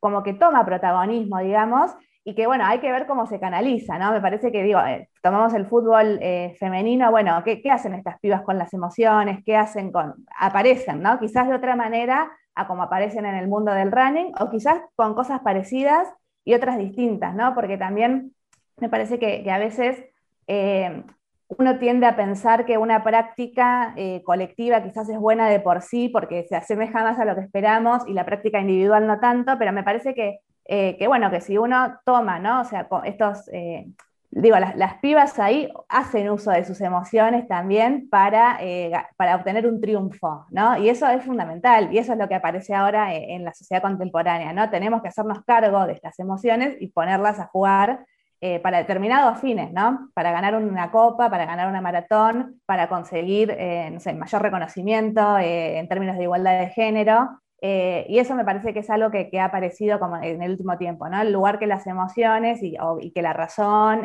[0.00, 1.92] como que toma protagonismo, digamos,
[2.24, 4.10] y que, bueno, hay que ver cómo se canaliza, ¿no?
[4.10, 4.80] Me parece que, digo,
[5.22, 6.18] tomamos el fútbol
[6.58, 9.44] femenino, bueno, ¿qué, hacen estas pibas con las emociones?
[9.44, 10.26] ¿Qué hacen con...?
[10.36, 11.20] Aparecen, ¿no?
[11.20, 15.14] Quizás de otra manera a como aparecen en el mundo del running, o quizás con
[15.14, 16.08] cosas parecidas
[16.44, 17.54] y otras distintas, ¿no?
[17.54, 18.34] Porque también
[18.78, 20.04] me parece que, a veces
[21.48, 26.08] uno tiende a pensar que una práctica eh, colectiva quizás es buena de por sí
[26.08, 29.72] porque se asemeja más a lo que esperamos y la práctica individual no tanto, pero
[29.72, 32.62] me parece que, eh, bueno, que si uno toma, ¿no?
[32.62, 33.86] O sea, estos, eh,
[34.30, 38.58] digo, las, pibas ahí hacen uso de sus emociones también para,
[39.16, 40.76] para obtener un triunfo, ¿no?
[40.78, 44.52] Y eso es fundamental y eso es lo que aparece ahora en la sociedad contemporánea,
[44.52, 44.68] ¿no?
[44.68, 48.04] Tenemos que hacernos cargo de estas emociones y ponerlas a jugar
[48.42, 50.10] eh, para determinados fines, ¿no?
[50.12, 55.38] Para ganar una copa, para ganar una maratón, para conseguir, eh, no sé, mayor reconocimiento
[55.38, 57.40] eh, en términos de igualdad de género.
[57.62, 61.08] y eso me parece que es algo que, ha aparecido como en el último tiempo,
[61.08, 61.20] ¿no?
[61.22, 62.76] El lugar que las emociones y,
[63.12, 64.02] que la razón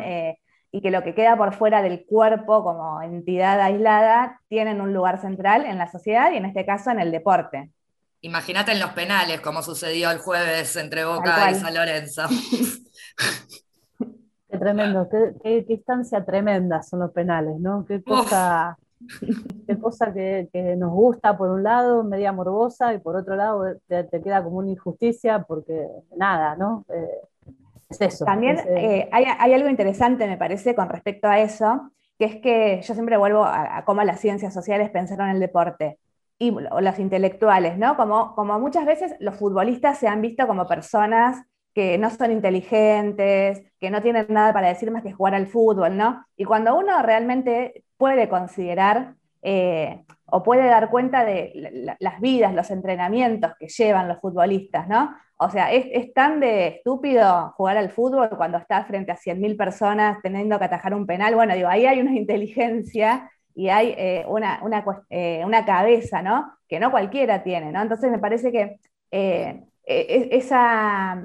[0.72, 5.20] y que lo que queda por fuera del cuerpo como entidad aislada tienen un lugar
[5.20, 7.70] central en la sociedad y en este caso en el deporte.
[8.22, 12.22] Imagínate en los penales, como sucedió el jueves entre Boca y San Lorenzo.
[14.62, 15.08] Qué tremendo,
[15.42, 17.84] qué, instancia tremenda son los penales, ¿no?
[17.84, 18.78] Qué cosa,
[19.66, 20.48] qué cosa que,
[20.78, 24.70] nos gusta por un lado, media morbosa, y por otro lado te, queda como una
[24.70, 26.84] injusticia porque nada, ¿no?
[26.94, 27.56] Eh,
[27.90, 28.24] es eso.
[28.24, 32.94] También eh, hay, algo interesante, me parece, con respecto a eso, que es que yo
[32.94, 35.98] siempre vuelvo a, cómo las ciencias sociales pensaron el deporte
[36.38, 37.96] y los intelectuales, ¿no?
[37.96, 41.42] Como, como muchas veces los futbolistas se han visto como personas
[41.74, 45.96] que no son inteligentes, que no tienen nada para decir más que jugar al fútbol,
[45.96, 46.26] ¿no?
[46.36, 52.70] Y cuando uno realmente puede considerar eh, o puede dar cuenta de las vidas, los
[52.70, 55.14] entrenamientos que llevan los futbolistas, ¿no?
[55.36, 60.18] O sea, es, tan de estúpido jugar al fútbol cuando estás frente a 100.000 personas
[60.22, 61.34] teniendo que atajar un penal.
[61.34, 64.62] Bueno, digo, ahí hay una inteligencia y hay eh, una,
[65.10, 66.52] eh, una, cabeza, ¿no?
[66.68, 67.82] Que no cualquiera tiene, ¿no?
[67.82, 68.78] Entonces me parece que
[69.84, 70.38] e, e,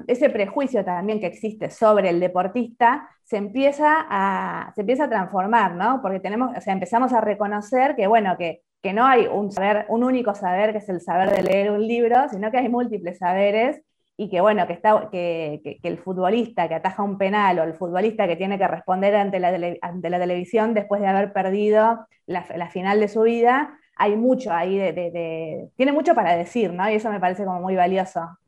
[0.08, 5.74] ese prejuicio también que existe sobre el deportista se empieza a, se empieza a transformar,
[5.74, 6.00] ¿no?
[6.02, 9.86] Porque tenemos, o sea, empezamos a reconocer que, bueno, que, que no hay un saber,
[9.88, 13.18] un único saber que es el saber de leer un libro, sino que hay múltiples
[13.18, 13.82] saberes
[14.16, 18.26] y que, bueno, que, está, que, el futbolista que ataja un penal o el futbolista
[18.26, 22.68] que tiene que responder ante la, ante la televisión después de haber perdido la, la
[22.70, 26.88] final de su vida, hay mucho ahí de, de, tiene mucho para decir, ¿no?
[26.90, 28.38] Y eso me parece como muy valioso.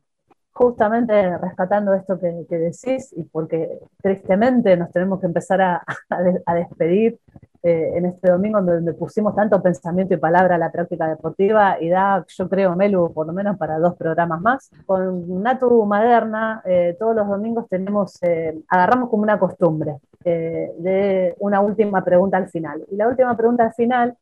[0.61, 5.83] Justamente rescatando esto que, decís y porque tristemente nos tenemos que empezar a,
[6.53, 7.19] despedir
[7.63, 11.89] eh, en este domingo donde pusimos tanto pensamiento y palabra a la práctica deportiva y
[11.89, 14.71] da, yo creo, Melu, por lo menos para dos programas más.
[14.85, 21.61] Con Natu Maderna, eh, todos los domingos tenemos, eh, agarramos como una costumbre de una
[21.61, 22.85] última pregunta al final.
[22.91, 24.15] Y la última pregunta al final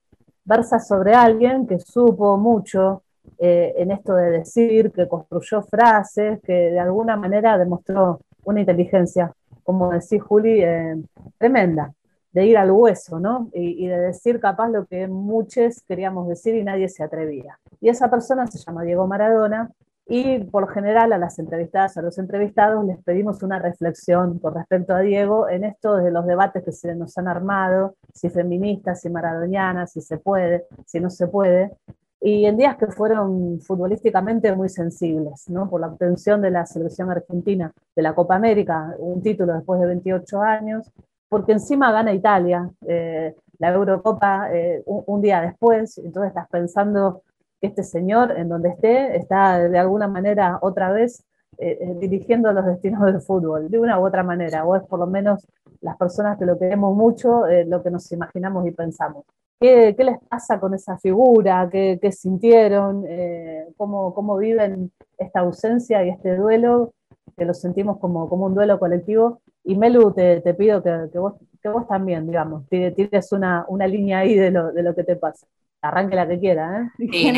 [0.45, 3.03] versa sobre alguien que supo mucho,
[3.37, 9.31] eh, en esto de decir, que construyó frases, que de alguna manera demostró una inteligencia,
[9.63, 10.95] como decís Juli, eh,
[11.37, 11.93] tremenda,
[12.31, 13.49] de ir al hueso, ¿no?
[13.53, 17.59] Y, de decir capaz lo que muchos queríamos decir y nadie se atrevía.
[17.81, 19.71] Y esa persona se llama Diego Maradona
[20.07, 24.55] y por lo general a las entrevistadas, a los entrevistados, les pedimos una reflexión con
[24.55, 29.01] respecto a Diego en esto de los debates que se nos han armado, si feministas,
[29.01, 31.71] si maradonianas, si se puede, si no se puede
[32.21, 35.69] y en días que fueron futbolísticamente muy sensibles, ¿no?
[35.69, 39.87] por la obtención de la selección argentina de la Copa América, un título después de
[39.87, 40.91] 28 años,
[41.29, 47.23] porque encima gana Italia eh, la Eurocopa eh, un, día después, entonces estás pensando
[47.61, 51.23] que este señor, en donde esté, está de alguna manera otra vez
[51.57, 55.07] eh, dirigiendo los destinos del fútbol, de una u otra manera, o es por lo
[55.07, 55.45] menos
[55.81, 59.25] las personas que lo queremos mucho, lo que nos imaginamos y pensamos.
[59.59, 61.69] ¿Qué, les pasa con esa figura?
[61.69, 63.03] ¿Qué, sintieron?
[63.07, 66.93] Eh, cómo, viven esta ausencia y este duelo?
[67.37, 69.41] Que lo sentimos como, un duelo colectivo.
[69.65, 71.35] Y Melu, te, pido que, vos,
[71.89, 75.45] también, digamos, tires una, línea ahí de lo, que te pasa.
[75.81, 76.89] Arranque la que quiera, ¿eh?
[76.97, 77.31] Sí,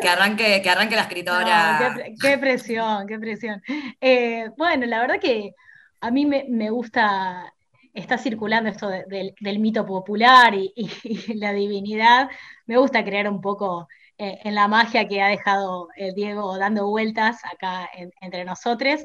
[0.00, 1.96] Que, arranque, que arranque la escritora.
[2.20, 3.60] qué, presión, qué presión.
[4.00, 5.52] Eh, bueno, la verdad que
[6.00, 7.53] a mí me gusta
[7.94, 12.28] está circulando esto del mito popular y, la divinidad,
[12.66, 13.88] me gusta creer un poco
[14.18, 17.88] eh, en la magia que ha dejado eh, Diego dando vueltas acá
[18.20, 19.04] entre nosotros.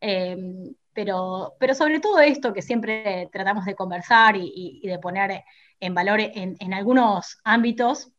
[0.00, 5.44] Em, pero, pero sobre todo esto que siempre tratamos de conversar y, de poner
[5.80, 8.13] en valor en algunos ámbitos,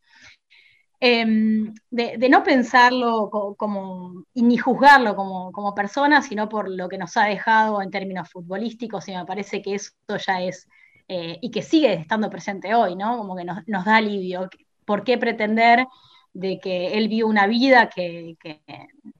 [0.99, 7.17] Em, de, no pensarlo como, y ni juzgarlo como, persona, sino por lo que nos
[7.17, 9.91] ha dejado en términos futbolísticos, y me parece que eso
[10.25, 10.67] ya es,
[11.07, 13.17] eh, y que sigue estando presente hoy, ¿no?
[13.17, 14.49] Como que nos, da alivio.
[14.85, 15.85] ¿Por qué pretender
[16.33, 18.37] de que él vio una vida que,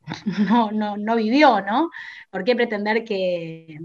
[0.50, 1.90] no, no, vivió, ¿no?
[2.30, 3.78] ¿Por qué pretender que,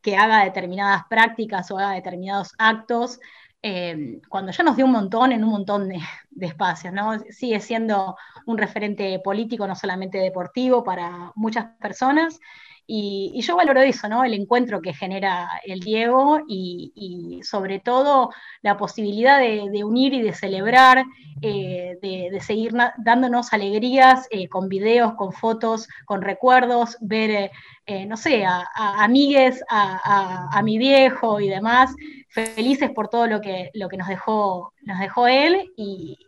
[0.00, 3.18] que haga determinadas prácticas o haga determinados actos
[3.62, 5.98] Em, cuando ya nos dio un montón en un montón de,
[6.40, 7.18] espacios, ¿no?
[7.30, 12.38] Sigue siendo un referente político, no solamente deportivo, para muchas personas.
[12.86, 14.22] Y, yo valoro eso, ¿no?
[14.24, 18.30] El encuentro que genera el Diego y, sobre todo
[18.62, 21.04] la posibilidad de, unir y de celebrar,
[21.42, 27.50] eh, de, seguir dándonos alegrías eh, con videos, con fotos, con recuerdos, ver,
[27.86, 28.64] eh, no sé, a,
[29.02, 31.92] amigues, a, mi viejo y demás,
[32.28, 36.18] felices por todo lo que, lo que nos, dejó, nos dejó él y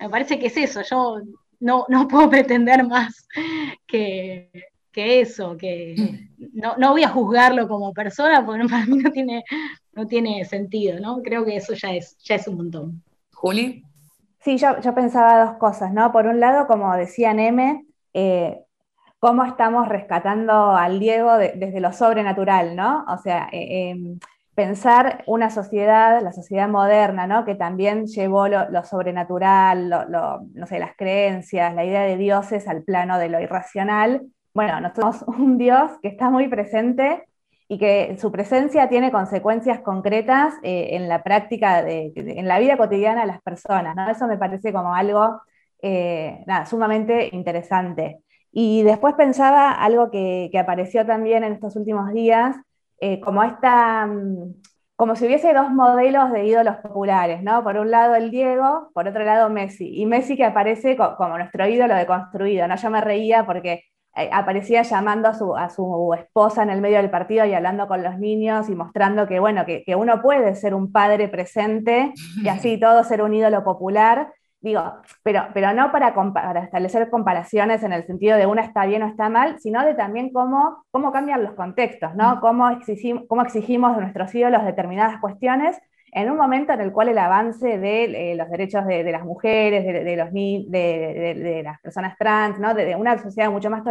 [0.00, 1.20] me parece que es eso, yo
[1.60, 3.26] no, no puedo pretender más
[3.86, 4.50] que,
[4.94, 5.94] eso, que
[6.54, 9.44] no, no, voy a juzgarlo como persona porque para mí no tiene,
[9.92, 11.22] no tiene sentido, ¿no?
[11.22, 13.02] Creo que eso ya es, ya es un montón.
[13.32, 13.84] Juli.
[14.40, 16.10] Sí, yo, yo pensaba dos cosas, ¿no?
[16.10, 18.60] Por un lado, como decía Neme, eh,
[19.18, 23.04] cómo estamos rescatando al Diego desde lo sobrenatural, ¿no?
[23.08, 24.18] O sea, eh, em,
[24.58, 27.44] pensar una sociedad, la sociedad moderna, ¿no?
[27.44, 33.20] que también llevó lo, sobrenatural, no sé, las creencias, la idea de dioses al plano
[33.20, 34.22] de lo irracional.
[34.52, 37.28] Bueno, nosotros somos un Dios que está muy presente
[37.68, 42.76] y que su presencia tiene consecuencias concretas eh, en la práctica, de, en la vida
[42.76, 43.94] cotidiana de las personas.
[43.94, 44.10] ¿no?
[44.10, 45.40] Eso me parece como algo
[45.82, 48.22] eh, sumamente interesante.
[48.50, 52.56] Y después pensaba algo que, que apareció también en estos últimos días,
[53.00, 54.54] eh, como esta, mm,
[54.96, 57.62] como si hubiese dos modelos de ídolos populares, ¿no?
[57.62, 60.00] Por un lado el Diego, por otro lado Messi.
[60.00, 62.76] Y Messi que aparece como nuestro ídolo deconstruido, ¿no?
[62.76, 63.84] Yo me reía porque
[64.16, 67.86] eh, aparecía llamando a su, a su, esposa en el medio del partido y hablando
[67.86, 72.12] con los niños y mostrando que, bueno, que, que uno puede ser un padre presente
[72.42, 74.32] y así todo ser un ídolo popular.
[74.60, 74.82] Digo,
[75.22, 76.08] pero, pero no para,
[76.64, 80.32] establecer comparaciones en el sentido de una está bien o está mal, sino de también
[80.32, 82.40] cómo, cómo cambian los contextos, ¿no?
[82.40, 85.78] Cómo exigimos, cómo exigimos de nuestros ídolos determinadas cuestiones
[86.12, 89.84] en un momento en el cual el avance de eh, los derechos de, las mujeres,
[89.84, 92.74] de, los, de, las personas trans, ¿no?
[92.74, 93.82] de, una sociedad mucho más,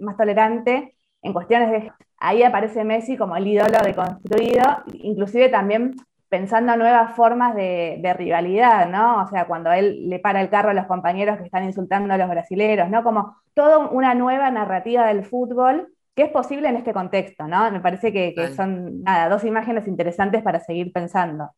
[0.00, 1.92] más tolerante en cuestiones de...
[2.20, 5.94] Ahí aparece Messi como el ídolo deconstruido, inclusive también
[6.28, 9.22] pensando nuevas formas de, rivalidad, ¿no?
[9.22, 12.18] O sea, cuando él le para el carro a los compañeros que están insultando a
[12.18, 13.02] los brasileros, ¿no?
[13.02, 17.70] Como toda una nueva narrativa del fútbol que es posible en este contexto, ¿no?
[17.70, 21.50] Me parece que, son, nada, dos imágenes interesantes para seguir pensando.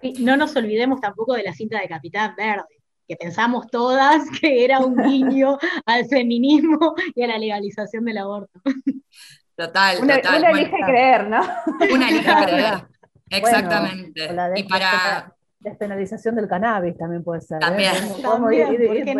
[0.00, 2.64] Y no nos olvidemos tampoco de la cinta de Capitán Verde,
[3.08, 8.60] que pensamos todas que era un guiño al feminismo y a la legalización del aborto.
[9.56, 10.38] Total, una, total.
[10.38, 11.40] Una elige creer, ¿no?
[11.92, 12.74] Una elige creer.
[13.30, 14.28] Exactamente.
[14.56, 17.56] y para despenalización del cannabis también puede ser.
[17.56, 17.60] ¿eh?
[17.60, 17.94] También.
[18.52, 19.16] ir,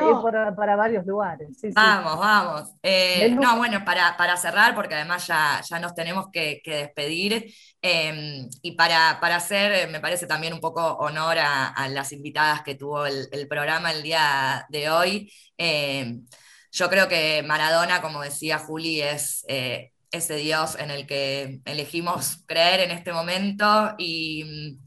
[0.56, 1.48] para varios lugares.
[1.74, 2.74] vamos, vamos.
[2.82, 7.52] Eh, no, bueno, para, para, cerrar, porque además ya, ya nos tenemos que, despedir,
[7.82, 12.74] em, y para, para, hacer, me parece también un poco honor a, las invitadas que
[12.74, 16.26] tuvo el, programa el día de hoy, em,
[16.70, 22.44] yo creo que Maradona, como decía Juli, es eh, ese Dios en el que elegimos
[22.46, 24.78] creer en este momento y,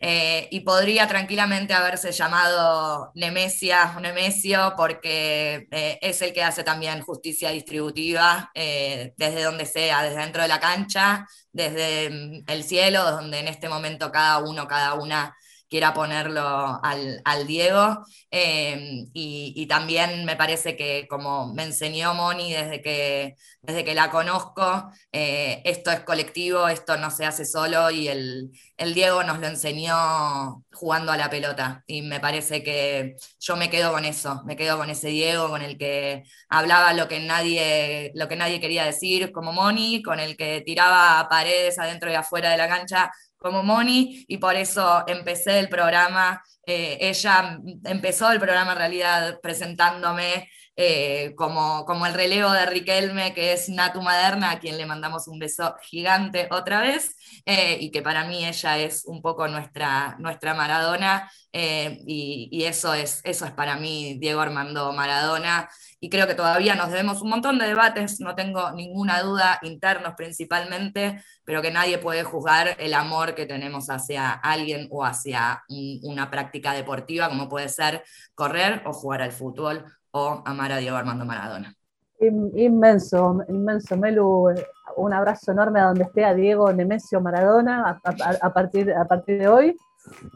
[0.00, 6.62] eh, y podría tranquilamente haberse llamado Nemesia o Nemesio porque eh, es el que hace
[6.62, 12.64] también justicia distributiva eh, desde donde sea, desde dentro de la cancha, desde mm, el
[12.64, 15.34] cielo, donde en este momento cada uno, cada una
[15.74, 18.06] quiera ponerlo al, Diego.
[18.30, 24.08] Em, y, también me parece que, como me enseñó Moni desde que, desde que la
[24.08, 28.52] conozco, eh, esto es colectivo, esto no se hace solo y el,
[28.94, 31.82] Diego nos lo enseñó jugando a la pelota.
[31.88, 35.62] Y me parece que yo me quedo con eso, me quedo con ese Diego, con
[35.62, 40.36] el que hablaba lo que nadie, lo que nadie quería decir como Moni, con el
[40.36, 43.10] que tiraba paredes adentro y afuera de la cancha
[43.44, 46.42] como Moni y por eso empecé el programa.
[46.66, 53.34] Eh, ella empezó el programa en realidad presentándome eh, como, como el relevo de Riquelme,
[53.34, 57.90] que es Natu Maderna, a quien le mandamos un beso gigante otra vez, eh, y
[57.90, 63.44] que para mí ella es un poco nuestra, nuestra Maradona, y, y, eso, es, eso
[63.44, 65.68] es para mí Diego Armando Maradona
[66.04, 70.12] y creo que todavía nos debemos un montón de debates, no tengo ninguna duda, internos
[70.14, 75.64] principalmente, pero que nadie puede juzgar el amor que tenemos hacia alguien o hacia
[76.02, 78.02] una práctica deportiva, como puede ser
[78.34, 81.74] correr o jugar al fútbol o amar a Diego Armando Maradona.
[82.20, 84.52] Inmenso, inmenso, Melu.
[84.98, 87.98] Un abrazo enorme a donde esté a Diego Nemesio Maradona
[88.42, 89.76] a, partir, a partir de hoy.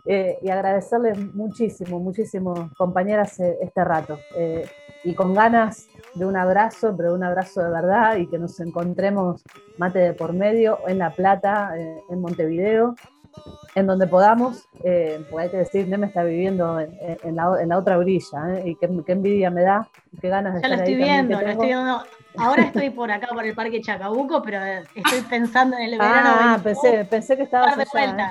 [0.06, 4.18] Eh, y agradecerles muchísimo, muchísimo, compañeras, eh, este rato.
[4.34, 4.66] Eh,
[5.04, 9.42] y con ganas de un abrazo, pero un abrazo de verdad y que nos encontremos
[9.78, 12.94] mate de por medio en La Plata, en Montevideo,
[13.74, 18.60] en donde podamos, eh, porque hay que decir, Neme está viviendo en, la, otra orilla,
[18.64, 19.88] y qué, envidia me da,
[20.20, 22.02] qué ganas de ya estar lo estoy viendo, lo estoy viendo.
[22.36, 24.60] Ahora estoy por acá, por el Parque Chacabuco, pero
[24.94, 26.30] estoy pensando en el verano.
[26.32, 28.30] Ah, pensé, pensé que estabas allá.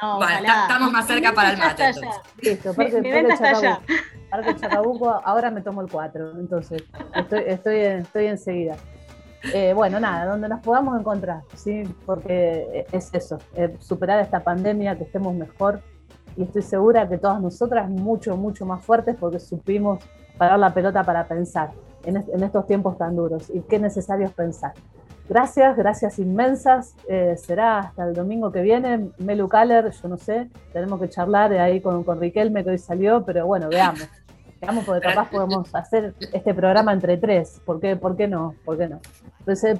[0.00, 1.90] No, estamos más cerca para el mate.
[2.40, 3.80] Listo, Parque, mi, está allá.
[4.30, 6.84] Parque Chacabuco, ahora me tomo el 4, entonces
[7.14, 8.76] estoy, estoy, estoy enseguida.
[9.54, 11.82] Eh, bueno, nada, donde nos podamos encontrar, ¿sí?
[12.04, 13.38] Porque es eso,
[13.78, 15.82] superar esta pandemia, que estemos mejor.
[16.36, 20.04] Y estoy segura que todas nosotras mucho, mucho más fuertes porque supimos
[20.36, 21.72] parar la pelota para pensar
[22.04, 23.50] en, estos tiempos tan duros.
[23.50, 24.72] Y qué necesario es pensar.
[25.28, 26.94] Gracias, gracias inmensas.
[27.06, 29.10] Eh, será hasta el domingo que viene.
[29.18, 33.22] Melu Kaller, yo no sé, tenemos que charlar ahí con, con Riquelme que hoy salió,
[33.24, 34.08] pero bueno, veamos.
[34.60, 37.60] Veamos, porque capaz podemos hacer este programa entre tres.
[37.64, 38.54] ¿Por qué, por qué no?
[38.64, 39.00] ¿Por qué no?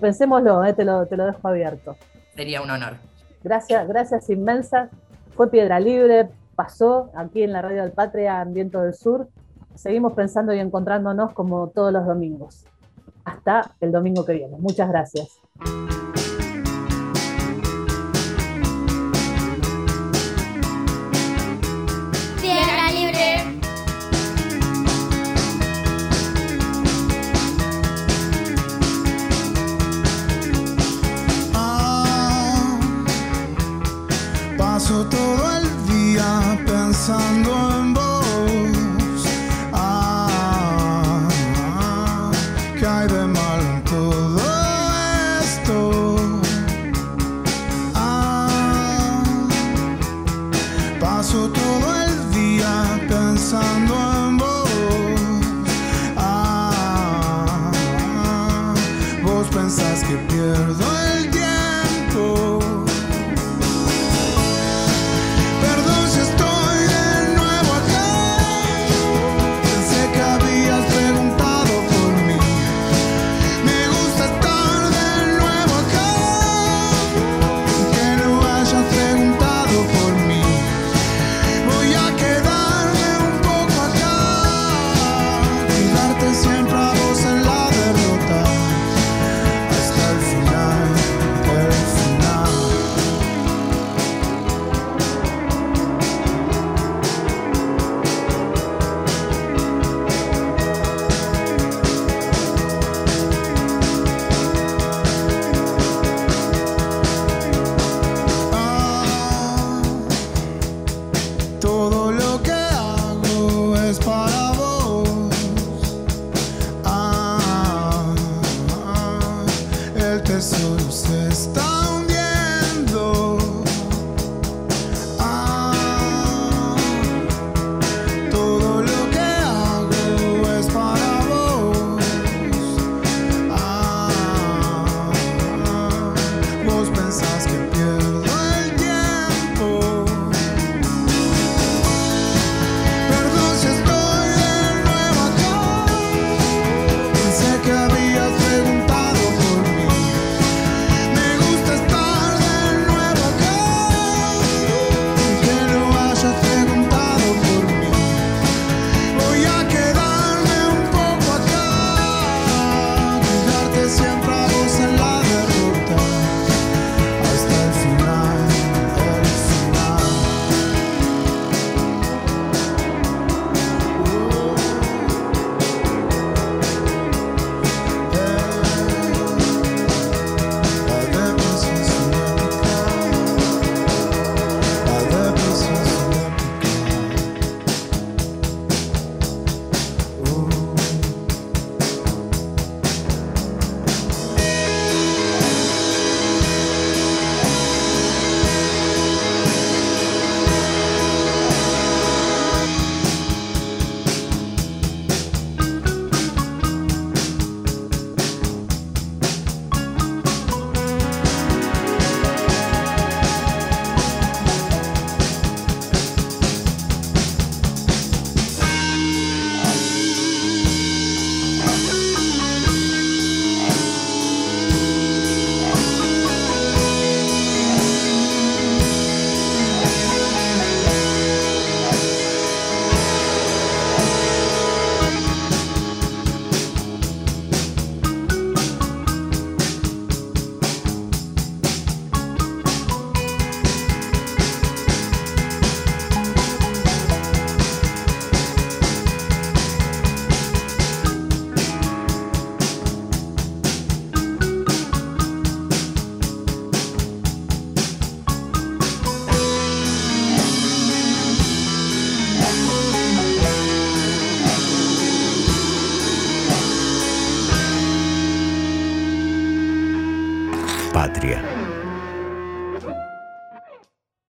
[0.01, 1.97] pensémoslo, eh, te, lo, te lo dejo abierto.
[2.35, 2.97] Sería un honor.
[3.43, 4.91] Gracias, gracias inmensas.
[5.35, 9.29] Fue Piedra Libre, pasó aquí en la Radio del Patria, en Viento del Sur.
[9.75, 12.65] Seguimos pensando y encontrándonos como todos los domingos.
[13.29, 14.57] Hasta el domingo que viene.
[14.59, 15.41] Muchas gracias.